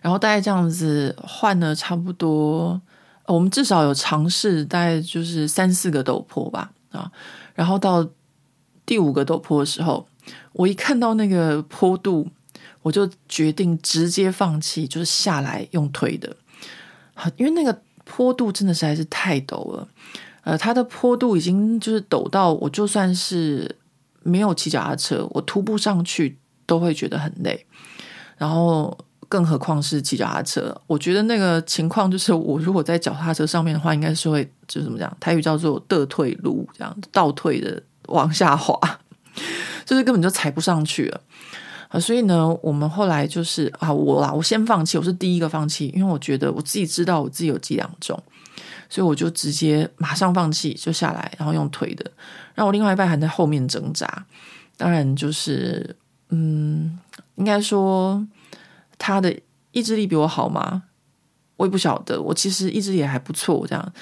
[0.00, 2.80] 然后大概这样子换了差不多，
[3.26, 7.10] 我们至少有尝试大概就是三四个陡坡吧啊。
[7.54, 8.06] 然后到
[8.84, 10.06] 第五个陡坡的时候，
[10.52, 12.28] 我一看到那个坡度，
[12.82, 16.36] 我就决定直接放弃，就是下来用推的。
[17.36, 19.88] 因为那个坡度真的实在是太陡了，
[20.42, 23.76] 呃，它的坡度已经就是陡到我就算是
[24.22, 27.66] 没有骑脚踏车，我徒步上去都会觉得很累，
[28.36, 28.98] 然后。
[29.32, 35.10] 更何况是骑脚踏车，我觉得那个情况就是，我如果在脚踏车上面的话，应该是会就怎么讲？
[35.18, 38.78] 台语叫做倒退路，这样倒退的往下滑，
[39.86, 41.18] 就是根本就踩不上去了
[41.88, 41.98] 啊！
[41.98, 48.22] 所以呢，我们后来就是啊，我啦，我先放弃，我是第一个放弃，因为我觉得我自己知道我自己有几两重，
[48.90, 52.04] 所以我就直接马上放弃，就下来，然后用腿的。
[52.54, 54.26] 然后我另外一半还在后面挣扎，
[54.76, 55.96] 当然就是
[56.28, 56.98] 嗯，
[57.36, 58.22] 应该说。
[59.04, 59.36] 他的
[59.72, 60.84] 意志力比我好吗？
[61.56, 62.22] 我也不晓得。
[62.22, 63.66] 我其实意志力也还不错。
[63.66, 63.92] 这样，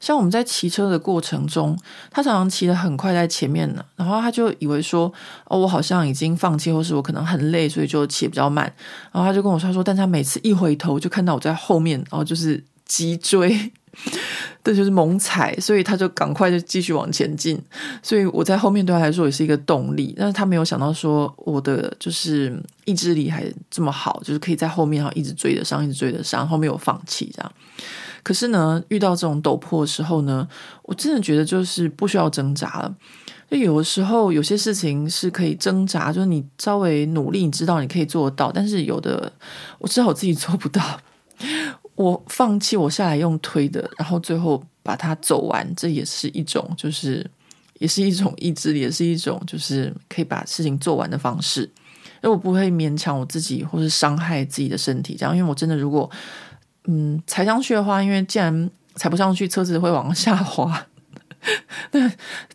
[0.00, 1.78] 像我们在骑车的过程中，
[2.10, 5.12] 他常常骑得很快在前面呢，然后他就以为说，
[5.46, 8.64] 哦，我好像已经放弃，或是我可能很累，所以就骑比较慢。
[9.12, 13.72] 然后他就跟我说，他说，但他每次一回头就看到我在后面，然后就是急追。
[14.62, 17.58] 这就是猛踩，所以他就赶快就继续往前进。
[18.02, 27.52] 所以我在后面对他来说也是一个动力，但是他没有想到说我的就是意志力还这么好，就是可以在后面然后一直追得上，一直追得上，后面有放弃这样。
[28.22, 30.46] 可是呢，遇到这种陡坡的时候呢，
[30.82, 32.94] 我真的觉得就是不需要挣扎了。
[33.50, 39.32] 就有的时候有些事情是可以挣扎，就是你稍微努力，你知道你可以做得到，但是有的
[39.78, 41.00] 我知道我自己做不到。
[41.98, 47.28] 我放弃，我下来用推的，然后最后把它走完，这也是一种，就是
[47.80, 51.62] 也是一种意志力，也是一种，就是可以把事情做完的方式。
[52.22, 55.36] 因为我不会勉强我自己，或是伤害自己的身体，这样。
[55.36, 56.08] 因为我真的如果
[56.84, 60.86] 嗯踩上去的话，因为既然踩不上去，车子会往下滑，
[61.90, 62.08] 那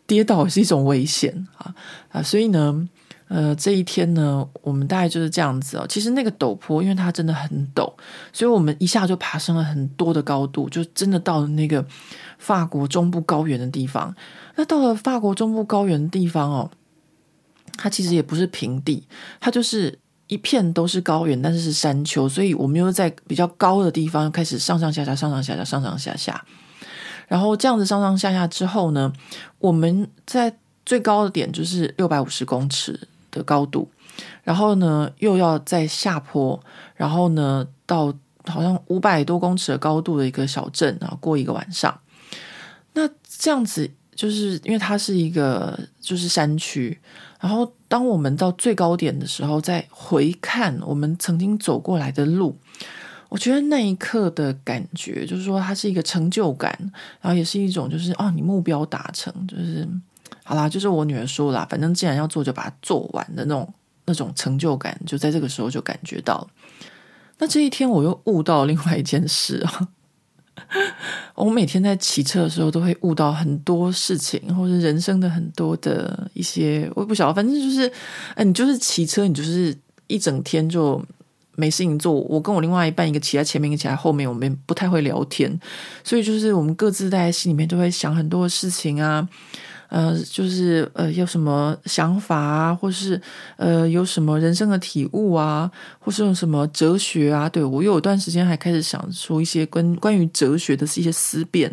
[0.07, 1.75] 跌倒也是一种危险啊
[2.13, 2.23] 啊！
[2.23, 2.87] 所以呢。
[3.35, 5.87] 呃，这一天呢，我们大概就是这样子哦。
[5.89, 7.91] 其实那个陡坡，因为它真的很陡，
[8.31, 11.83] 所以我们一下就爬升了很多的高度，就真的到了那个
[12.37, 14.15] 法国中部高原的地方。
[14.53, 16.69] 那到了法国中部高原的地方哦，
[17.75, 19.07] 它其实也不是平地，
[19.39, 26.45] 它就是一片都是高原，但是是山丘，所以我们又在比较高的地方开始上上下下、上上下下、上上下下。
[27.27, 29.11] 然后这样子上上下下之后呢，
[29.57, 30.55] 我们在
[30.85, 33.07] 最高的点就是六百五十公尺。
[33.33, 33.89] 的高度，
[34.43, 36.57] 然后呢，又要再下坡，
[36.95, 38.13] 然后呢，到
[38.45, 41.99] 好像五百多公尺的高度的一个小镇啊，过一个晚上。
[42.93, 46.97] 那这样子，就是因为它是一个就是山区，
[47.39, 52.55] 然后当我们到最高点的时候，再回看我们曾经走过来的路，
[53.29, 56.77] 我觉得那一刻的感觉，就是说它是一个成就感，
[57.19, 59.89] 然后也是一种就是哦，你目标达成，就是。
[60.43, 63.73] 好啦，就是我女儿说啦，反正既然要做，就把它做完的那种
[64.05, 66.47] 那种成就感，就在这个时候就感觉到。
[67.39, 69.87] 那这一天我又悟到另外一件事啊，
[71.35, 77.91] 我每天在骑车的时候都会悟到很多事情，或者人生的很多的一些，我也不晓得，反正就是，
[78.35, 79.75] 哎，你就是骑车，你就是
[80.07, 81.01] 一整天就
[81.55, 82.13] 没事情做。
[82.13, 85.59] 我跟我另外一半，一个骑在前面，一个骑在后面，我们不太会聊天，
[86.03, 89.27] 所以就是我们各自在心里面就会想很多事情啊。
[89.93, 93.21] 呃，就是呃，有什么想法啊，或是
[93.57, 95.69] 呃，有什么人生的体悟啊，
[95.99, 97.47] 或是有什么哲学啊？
[97.47, 101.71] 对，我有段时间还开始想说一些关关于哲学的一些思辨，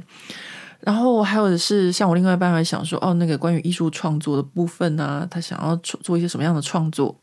[0.81, 7.19] 然后还有的是像我另外一半还想说，哦，那个关于艺术创作的部分啊，他想要做一些什么样的创作？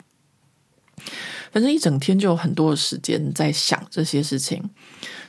[1.52, 4.68] 反正一整天就有很多的时间在想这些事情，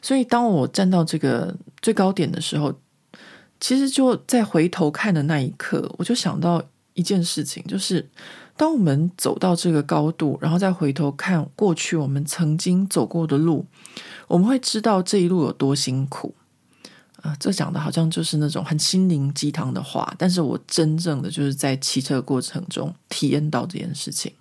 [0.00, 2.72] 所以当我站到这个最高点的时候。
[3.60, 6.62] 其实就在回头看的那一刻，我就想到
[6.94, 8.08] 一件事情，就是
[8.56, 13.66] 当我们走到这个高度，然后再回头看过去我们曾经走过的路，
[14.26, 16.34] 我们会知道这一路有多辛苦。
[17.20, 24.32] 啊、这讲的好像就是那种很心灵鸡汤的话，但是我真正的就是在骑车过程中体验到这件事情。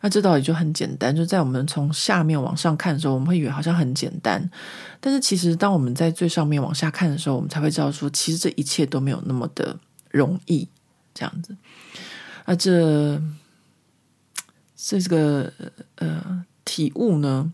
[0.00, 4.48] 那这道理就很简单，就在我们从下面往上看的时候，我们会以为好像很简单，
[5.00, 9.76] 但是其实当我们在最上面往下看的时候，我们才会知道说，其实这一切都没有那么的
[10.10, 10.68] 容易，
[11.12, 11.56] 这样子。
[12.44, 13.20] 啊，这
[14.76, 15.52] 这个
[15.96, 17.52] 呃体悟呢，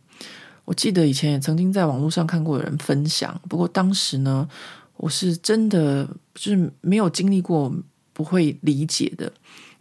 [0.67, 4.47] 我记得以前也曾经在网络上看过有人分享，不过当时呢，
[4.99, 7.75] 我是真的就是没有经历过，
[8.13, 9.33] 不会理解的。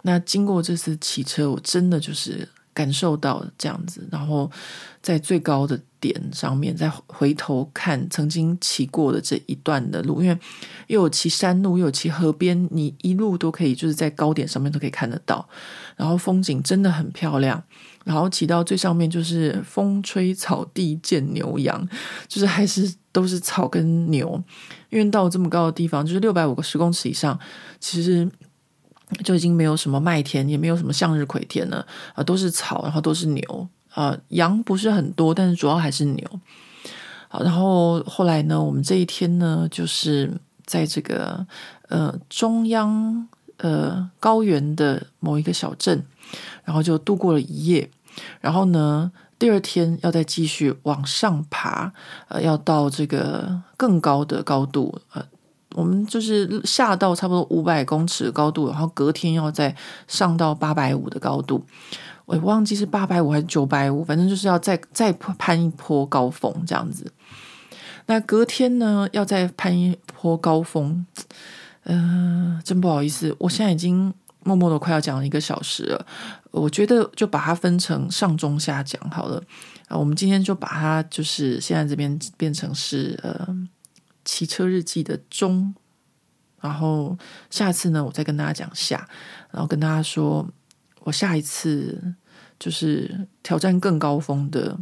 [0.04, 4.50] 那经过这次骑车，我真的就是感受到这样子，然后
[5.02, 10.38] 在最高的点上面，再回头看曾经骑过的这一段的路，因为
[10.88, 15.48] 又有骑山路，又有骑河边，你一路都可以就是在高点上面都可以看得到，
[15.96, 17.64] 然后风景真的很漂亮，
[18.04, 21.88] 然后骑到最上面就是风吹草低见牛羊，
[22.28, 24.44] 就是还是都是草跟牛，
[24.90, 27.40] 因为到这么高的地方，就是六百五十公尺以上，
[27.80, 28.30] 其实。
[29.24, 31.86] 就已经没有什么麦田，也没有什么向日葵田了
[32.16, 36.40] 啊、都是草，然后都是牛啊、羊不是很多，但是主要还是牛。
[37.28, 40.32] 好，然后后来呢，我们这一天呢，就是
[40.66, 41.46] 在这个
[41.90, 46.06] 呃中央呃高原的某一个小镇，
[46.64, 47.90] 然后就度过了一夜。
[48.42, 51.92] 然后呢，第二天要再继续往上爬，
[52.28, 55.26] 呃，要到这个更高的高度，呃。
[55.74, 59.76] 我们就是下到差不多五百公尺的高度，然后隔天要再
[60.08, 61.66] 上到八百五的高度，
[62.26, 67.12] 我也忘记是八百五还是九百五，反正就是要再再攀一波高峰这样子。
[68.06, 71.06] 那隔天呢，要再攀一波高峰，
[71.86, 74.14] 嗯、真不好意思，我现在已经
[74.44, 76.06] 默默的快要讲了一个小时了，
[76.52, 79.42] 我觉得就把它分成上中下讲好了
[79.88, 79.98] 啊。
[79.98, 83.48] 我们今天就把它就是现在这边变成是呃。
[84.26, 85.74] 骑车日记的中，
[86.62, 87.18] 然后
[87.50, 89.08] 下次呢，我再跟大家讲下，
[89.52, 90.48] 然后跟大家说，
[91.02, 92.16] 我下一次
[92.60, 94.78] 就是挑战更高峰的，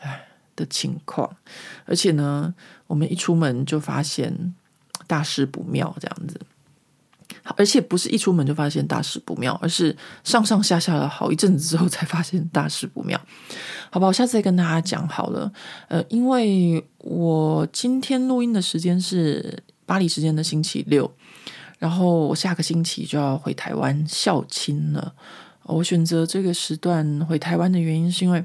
[0.00, 1.36] 哎的情况，
[1.84, 2.54] 而且呢，
[2.86, 4.54] 我们一出门就发现
[5.06, 6.40] 大事不妙，这样子。
[7.56, 13.18] 而且不是一出门就发现大事不妙，而是上上下下了好一阵子之后才发现大事不妙。
[13.90, 15.52] 好吧，我下次再跟大家讲好了。
[15.88, 21.10] 呃，因为我今天录音的时间是巴黎时间的星期六，
[21.78, 25.14] 然后我下个星期就要回台湾孝亲了。
[25.64, 28.44] 我选择这个时段回台湾的原因，是因为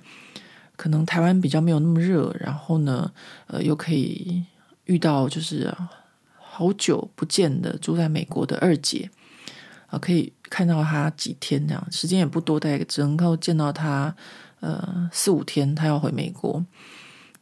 [0.75, 3.11] 可能台湾比较没有那么热，然后呢，
[3.47, 4.43] 呃，又可以
[4.85, 5.73] 遇到就是。
[6.55, 9.09] 好久不见的住在美国的二姐
[9.87, 14.15] 啊，可以看到他几天这样，时间也不多，大概只能够见到他
[14.63, 16.63] 呃四五天，他要回美国，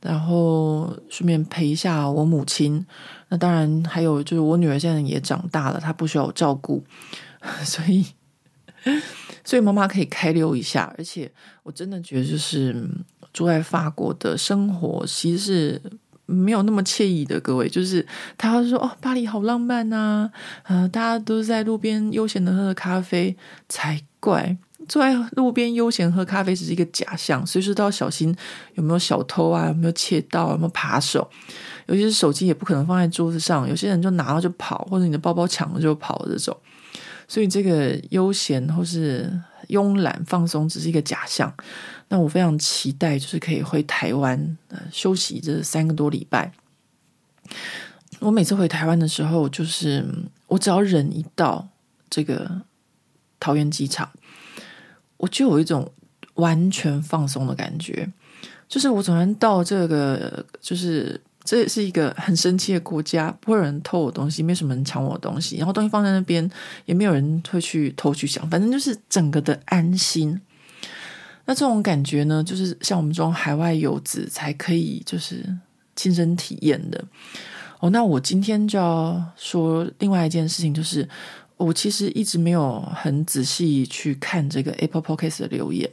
[0.01, 2.85] 然后顺便陪一下我母亲。
[3.29, 6.83] 那当然还有就是我女儿现在也长大了，她不需要我照顾，
[7.63, 8.05] 所以
[9.45, 10.93] 所以妈妈可以开溜一下。
[10.97, 11.31] 而且
[11.63, 12.75] 我真的觉得，就是
[13.31, 15.81] 住在法国的生活其实是。
[16.27, 18.07] 没有那么惬意的，各位，就是
[18.37, 20.31] 他说哦，巴黎好浪漫呐，
[20.63, 23.35] 啊，呃，大家都在路边悠闲的喝着咖啡，
[23.67, 24.55] 才怪！
[24.91, 28.35] 坐在路边悠闲喝咖啡只是一个假象，随时都要小心
[28.73, 31.25] 有没有小偷啊，有没有窃盗，有没有扒手，
[31.85, 36.57] 尤其是手机也不可能放在桌子上，有些人就拿了就跑，或者你的包包抢了就跑这种，
[37.25, 39.31] 所以这个悠闲或是
[39.69, 41.53] 慵懒放松只是一个假象。
[42.09, 46.51] 那我非常期待，就是可以回台湾呃休息这三个多礼拜。
[48.19, 50.05] 我每次回台湾的时候，就是
[50.47, 51.69] 我只要人一到
[52.09, 52.63] 这个
[53.39, 54.11] 桃园机场，
[55.21, 55.89] 我就有一种
[56.33, 58.11] 完全放松的感觉。
[58.67, 66.49] 就是我总然到这个，就是这是一个很神奇的国家，不会有人偷我东西，没什么人抢我东西，然后东西放在那边，
[66.85, 70.39] 也没有人会去偷去抢，反正就是整个的安心。
[71.45, 75.45] 那这种感觉呢，就是像我们这种海外游子才可以就是
[75.97, 77.03] 亲身体验的
[77.81, 77.89] 哦。
[77.89, 81.05] 那我今天就要说另外一件事情，就是
[81.65, 85.89] 我其实一直没有很仔细去看这个 Apple Podcast 的留言，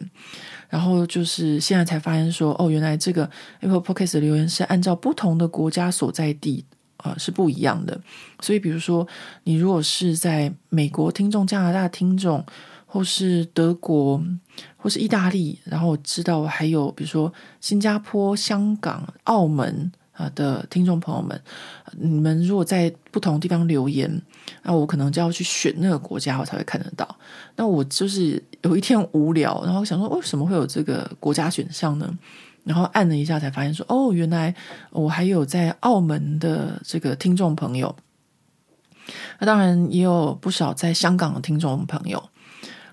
[0.68, 3.28] 然后就是现在才发现说，哦，原来这个
[3.60, 6.64] Apple Podcast 的留言是按照不同的国家所在地
[6.96, 8.00] 啊，是不一样的。
[8.40, 9.06] 所以，比如说
[9.44, 12.44] 你如果是在美国听众、加拿大听众。
[12.90, 14.18] 或是德国，
[14.78, 21.40] 或是意大利，然后我知道还有比如说新加坡、香港、澳门啊的听众朋友们，
[21.96, 24.20] 你们如果在不同地方留言，
[24.64, 27.16] 那我可能就要去选那个国家，我才会看得到。
[27.56, 32.12] 那我就是有一天无聊，然后想说为什么会有这个国家选项呢？
[32.64, 34.54] 然后按了一下，才发现说哦，原来
[34.90, 37.94] 我还有在澳门的这个听众朋友。
[39.38, 42.22] 那当然也有不少在香港的听众朋友。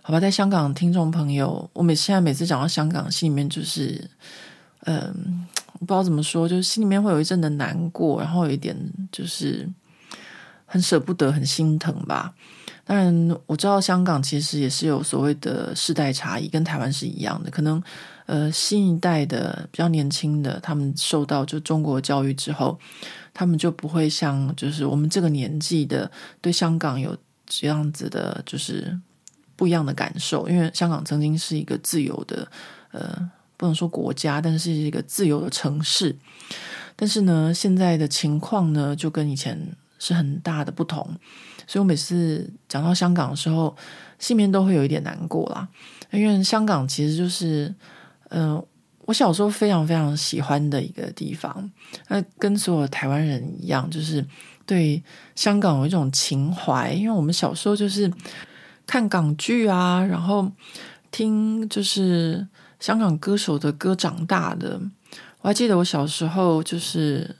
[0.02, 4.08] 好吧，在香港的听众朋友，我每现在每次讲到香港，心里面就是，
[4.86, 5.48] 嗯，
[5.80, 8.76] 不知道怎么说，就是心里面会有一阵的难过，然后有一点
[9.12, 9.70] 就是
[10.66, 12.34] 很舍不得，很心疼吧。
[12.84, 17.50] 当然，我知道香港其实也是有所谓的世代差异，跟台湾是一样的。
[17.50, 17.82] 可能
[18.26, 22.80] 呃，新一代的比较年轻的，他们受到就中国教育之后，
[23.34, 26.10] 他们就不会像就是我们这个年纪的
[26.42, 29.00] 对香港有这样子的，就是。
[29.58, 32.46] 不一样的感受，因为香港曾经是一个自由的，
[32.92, 33.32] 呃，
[33.66, 36.16] 不能说国家，但是一个自由的城市。
[36.95, 39.59] 但是呢，现在的情况呢，就跟以前
[39.97, 41.03] 是很大的不同。
[41.66, 43.76] 所以我每次讲到香港的时候，
[44.20, 45.68] 心里面都会有一点难过啦。
[46.11, 47.74] 因为香港其实就是，
[48.30, 48.68] 嗯、呃，
[49.05, 51.72] 我小时候非常非常喜欢的一个地方。
[52.09, 54.24] 那跟所有台湾人一样，就是
[54.68, 55.03] 对
[55.34, 58.13] 香港有一种情怀，因为我们小时候就是。
[58.88, 60.47] 看港剧啊，然后
[61.09, 62.47] 听就是
[62.86, 64.80] 香港歌手的歌长大的。
[65.42, 67.36] 我还记得我小时候就是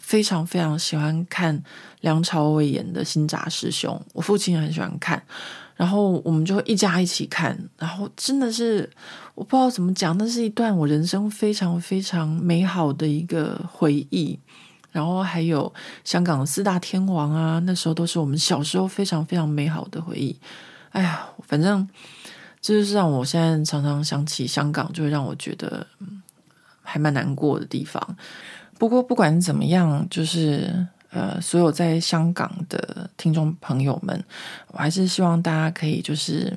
[0.00, 1.62] 非常非常喜欢看
[2.00, 5.22] 梁朝伟演的《新扎师兄》，我父亲也很喜欢看，
[5.76, 8.90] 然后我们就一家一起看，然后真的是
[9.36, 14.36] 我不知道怎么讲，那是一段我人生非常非常美好的一个回忆。
[14.90, 15.72] 然后还有
[16.02, 20.36] 香港四大天王啊，那时候都是我们小时候非常非常美好的回忆。
[20.90, 21.88] 哎呀，反正
[22.62, 25.84] 这就是让我现在常常想起香港，就会让我觉得
[26.80, 28.16] 还蛮难过的地方。
[28.78, 34.24] 不过不管怎么样，就是呃，所有在香港的听众朋友们，
[34.68, 36.56] 我还是希望大家可以就是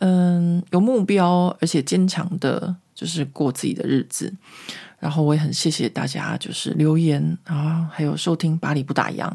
[0.00, 4.34] 嗯，有目标，而且坚强的，就是过自己的日子。
[4.98, 9.30] 然后我也很谢谢大家，就是留言啊，还有收听巴黎不打烊，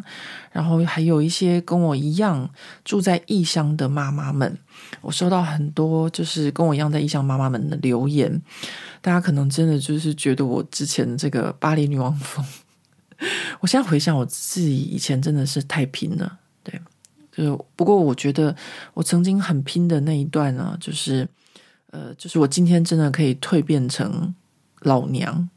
[0.52, 2.50] 然后还有一些跟我一样
[2.84, 4.58] 住在异乡的妈妈们，
[5.02, 8.42] 我收到很多就是跟我一样在异乡妈妈们的留言，
[9.02, 12.44] 大家可能真的就是觉得我之前这个巴黎女王风，
[13.60, 16.82] 我现在回想我自己以前真的是太拼了，对，
[17.32, 18.54] 就不过我觉得
[18.96, 21.28] 我曾经很拼的那一段呢，就是
[21.92, 24.34] 呃，就是我今天真的可以蜕变成。
[24.82, 25.50] 老娘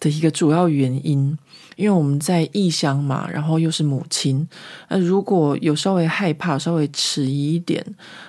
[0.00, 1.36] 的一个主要原因，
[1.76, 4.46] 因为我们在异乡嘛，然后又是母亲，
[4.88, 7.84] 那如果有稍微害怕、稍微迟疑一点，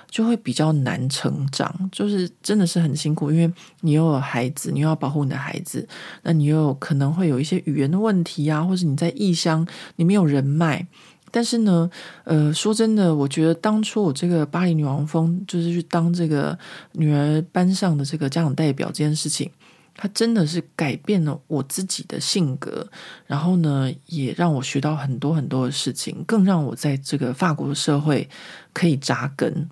[0.08, 5.86] 就会比较难成长，就是真的是很辛苦，因为你又有孩子，你又要保护你的孩子，
[6.22, 10.86] 那你又有可能会有一些语言的问题啊，或者你在异乡，你没有人脉。
[11.34, 11.90] 但是呢，
[12.22, 16.56] 呃，说真的，我觉得当初我这个巴黎女王风就是去当这个
[16.92, 19.50] 女儿班上的这个家长代表这件事情，
[19.96, 22.86] 它真的是改变了我自己的性格，
[23.26, 28.28] 然后呢，也让我学到很多很多的事情，更让我在这个法国社会
[28.72, 29.68] 可以扎根。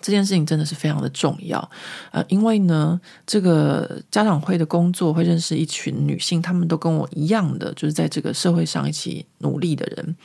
[0.00, 1.70] 这件事情真的是非常的重要，
[2.10, 10.16] 呃，因为呢，这个家长会的工作会认识一群女性，她们都跟我一样的，就是在这个社会上一起努力的人。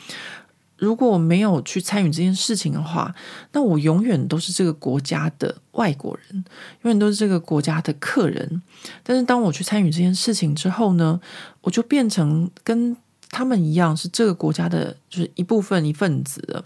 [0.77, 3.15] 如果我没有去参与这件事情的话，
[3.53, 6.43] 那我永远都是这个国家的外国人，
[6.83, 8.61] 永远都是这个国家的客人。
[9.01, 11.19] 但是当我去参与这件事情之后呢，
[11.61, 12.95] 我就变成跟
[13.29, 16.65] 他们一样，是这个国家的，就是一部分一份子了。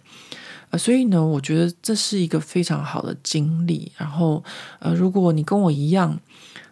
[0.72, 3.92] 呃，所以呢，我觉得这是一个非常好的经历。
[3.98, 4.44] 然后，
[4.80, 6.20] 呃，如果你跟我一样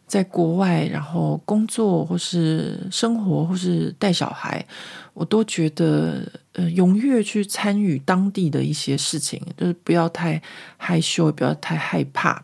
[0.06, 4.66] 在国外，然后工作或是生活或是带小孩，
[5.14, 10.42] 我都觉得呃，踊跃去参与当地的一些事情，就是不要太
[10.78, 12.44] 害羞，也不要太害怕。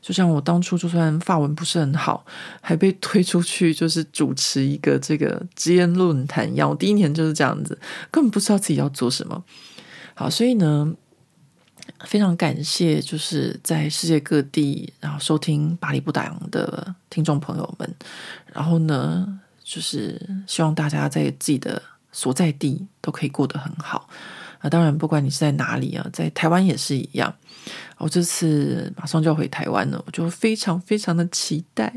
[0.00, 2.24] 就像我当初就算法文不是很好，
[2.60, 7.78] 还被推出去就是主持一个这个职业论坛一样，我第一年就是这样子，
[8.10, 9.42] 根本不知道自己要做什么。
[10.16, 10.94] 好，所以呢，
[12.04, 17.94] 非常感谢，就是在世界各地，然后收听巴黎不打烊的听众朋友们。
[18.52, 24.08] 然后呢，就是希望大家在自己的所在地都可以过得很好
[24.60, 24.70] 啊。
[24.70, 27.34] 当然，不管你是在哪里啊，在台湾也是一样。
[27.98, 31.92] 我这次马上就要回台湾了，我就非常非常的期待，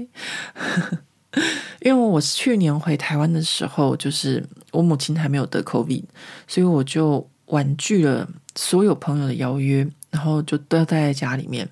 [1.82, 6.03] 因为我去年回台湾的时候，就是我母亲还没有得 COVID，
[6.47, 7.30] 所以我就。
[7.47, 11.67] 婉拒了所有朋友的邀约，然后就都要待在家里面。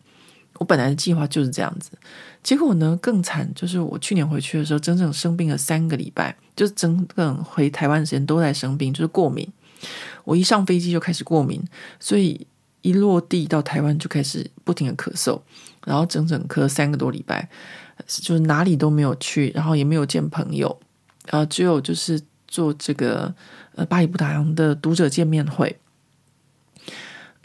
[0.58, 1.92] 我本来的计划就是这样子，
[2.42, 9.46] 结果呢更惨，就是我去年回去的时候，整整生病了三个礼拜，就是整个回台湾的时间都在生病，就是过敏。
[10.24, 11.62] 我一上飞机就开始过敏，
[12.00, 12.48] 所以
[12.82, 15.42] 一落地到台湾就开始不停的咳嗽，
[15.86, 17.50] 然后整整咳三个多礼拜，
[18.08, 20.80] 就是哪里都没有去，然后也没有见朋友，
[21.30, 22.22] 然后只有就是
[22.56, 23.34] 做这个。
[23.78, 25.78] 呃，巴黎不打烊的读者见面会，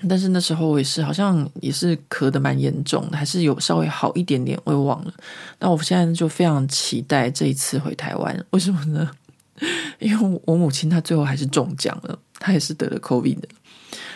[0.08, 5.12] 但是那时候我也是好像也是咳得蛮严重的，还是有稍微好一点点，我也忘了。
[5.58, 9.10] 那我现在就非常期待这一次回台湾，为什么呢？
[9.98, 13.48] 因为我母亲她最后还是中奖了，她也是得了 COVID 的。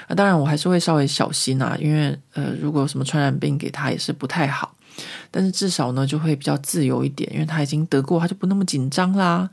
[0.07, 4.72] 啊，当然我还是会稍微小心啊，因为呃，如果有什么传染病给她也是不太好。
[5.30, 9.49] 但是至少呢，就会比较自由一点，因为他已经得过，他就不那么紧张啦。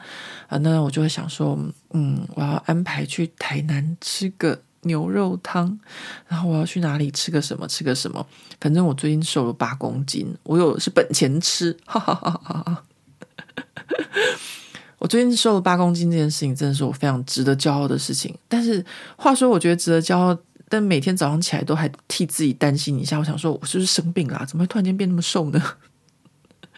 [0.47, 1.57] 啊，那我就会想说，
[1.93, 5.79] 嗯，我要安排去台南吃个牛肉汤，
[6.27, 8.25] 然后我要去哪里吃个什么，吃个什么。
[8.59, 12.83] 反正我最近瘦了八公斤，我有是本钱吃，哈哈哈哈哈。
[14.99, 18.37] 我最近瘦了八公斤这件事情，真的是我非常值得骄傲的事情。
[18.47, 18.85] 但是
[19.15, 20.37] 话说，我觉得值得骄傲。
[20.71, 24.45] 但每天早上起来都还替自己担心一下，我想说，我是不是生病了？
[24.47, 25.61] 怎么会突然间变那么瘦呢？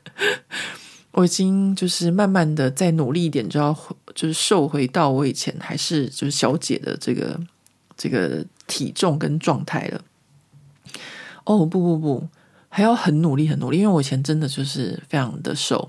[1.13, 3.71] 我已经就是慢慢的再努力一点，就要
[4.15, 7.39] 就是瘦回到我以前还是就是小姐的这个
[7.95, 10.01] 这个体重跟状态了。
[11.43, 12.27] 哦，不不不，
[12.69, 15.87] 还要很努力很努力，因为我以前真的就是非常的瘦。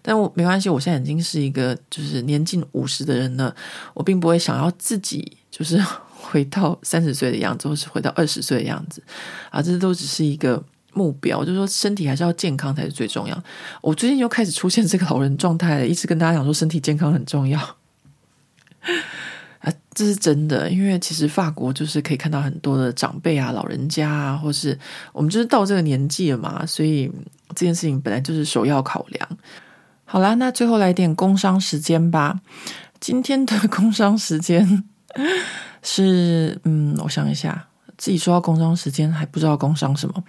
[0.00, 3.52] 但我没关系，我现在已经是一个就是年近五十的人了，
[3.94, 5.84] 我并不会想要自己就是。
[6.22, 9.02] 回到三十岁的样子，或是回到二十岁的样子，
[9.50, 10.62] 啊，这都只是一个
[10.92, 11.44] 目标。
[11.44, 13.44] 就是说，身体还是要健康才是最重要。
[13.80, 17.60] 我最近又开始出现这个老人状态了，一直跟大家讲说身体健康很重要。
[19.60, 24.78] 啊，这是真的，因为其实法国就是可以看到很多的长辈啊、老人家啊，或是
[25.12, 27.10] 我们就是到这个年纪了嘛，所以
[27.50, 29.28] 这件事情本来就是首要考量。
[30.04, 32.40] 好啦，那最后来点工商时间吧。
[33.00, 34.84] 今天的工商时间。
[35.82, 37.68] 是，嗯，我想一下，
[37.98, 40.24] 自己说到工商时间还不知道工商什么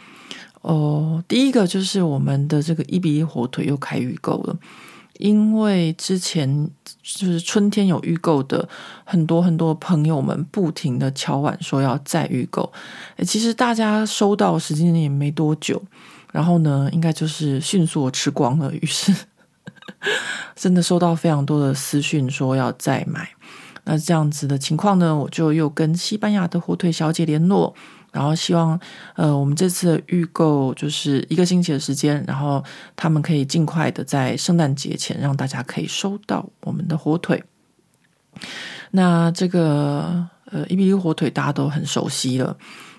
[0.61, 1.23] 哦。
[1.27, 4.57] 第一个就是我们的这个一比一火腿又开预购了，
[5.19, 6.69] 因为之前
[7.01, 8.67] 就是春天有预购的
[9.05, 12.71] 很多很多朋友们不停的敲碗说要再预购，
[13.25, 15.81] 其实大家收到时间也没多久，
[16.31, 19.13] 然后呢，应该就是迅速吃光了，于是
[20.55, 23.29] 真的收到非常多的私讯说要再买。
[23.85, 27.73] 那这样子的情况呢，我就又跟西班牙的火腿小姐联络，
[28.11, 28.79] 然后希望
[29.15, 32.63] 呃，我们这次的预购就是一个星期的时间，然后
[32.95, 37.43] 他们可以尽快的在圣诞节前让大家可以收到我们的火腿。
[38.91, 42.55] 那这个呃，伊比利火腿大家都很熟悉了。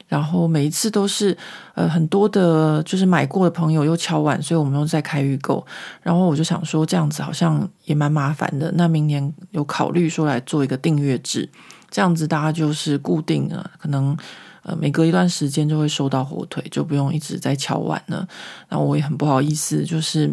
[0.07, 1.37] 然后每一次都是
[1.75, 5.65] 呃很多的，就是买过的朋友又敲碗，所以我们又在开预购。
[6.03, 8.71] 然后我就想说，这样子好像也蛮麻烦的。
[8.77, 11.49] 那明年有考虑说来做一个订阅制，
[11.91, 14.17] 这样子大家就是固定了，可能
[14.63, 18.29] 呃每隔一段时间就会收到火腿，就不用一直在敲碗了。
[18.69, 20.33] 那我也很不好意思，就是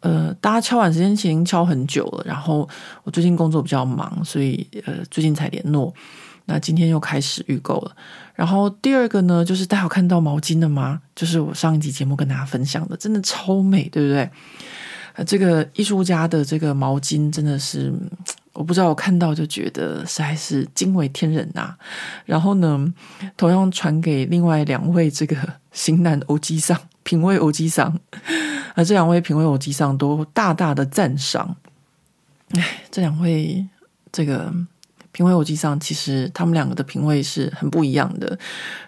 [0.00, 2.68] 呃大家敲碗时间已经敲很久了，然后
[3.02, 5.92] 我最近工作比较忙，所以呃最近才联络。
[6.50, 7.96] 那今天又开始预购了。
[8.34, 11.00] 然后第二个呢，就是大家有看到毛巾的吗？
[11.14, 14.28] 就是我上一集节目跟大家分享的，真的超美，对不对？
[15.24, 17.92] 这个艺术家的这个毛巾真的是，
[18.52, 21.76] 我不知道，我看到就觉得实在是惊为天人呐、
[22.24, 22.92] 然后呢，
[23.36, 25.36] 同样传给另外两位这个
[25.70, 27.96] 型男欧吉桑、品味欧吉桑，
[28.74, 31.56] 啊，这两位品味欧吉桑都大大的赞赏。
[32.52, 33.64] 哎，这两位
[34.10, 34.52] 这个。
[35.12, 38.38] 品味欧吉桑，其实他们两个的品味是很不一样的。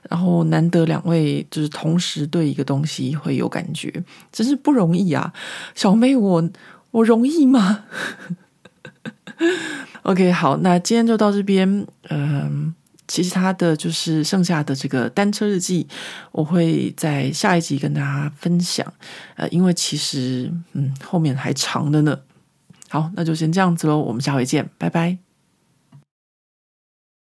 [0.09, 5.33] 然后难得两位就是同时对一个东西会有感觉，真是不容易啊！
[5.75, 6.51] 小妹我，
[6.91, 7.85] 我容易吗？
[10.03, 11.87] OK，好，那今天就到这边。
[12.11, 12.75] 嗯、
[13.09, 15.87] 其实他的就是剩下的这个单车日记，
[16.31, 18.93] 我会在下一集跟大家分享。
[19.37, 22.21] 呃，因为其实嗯后面还长的呢。
[22.89, 25.32] 好，那就先这样子喽，我们下回见，拜拜。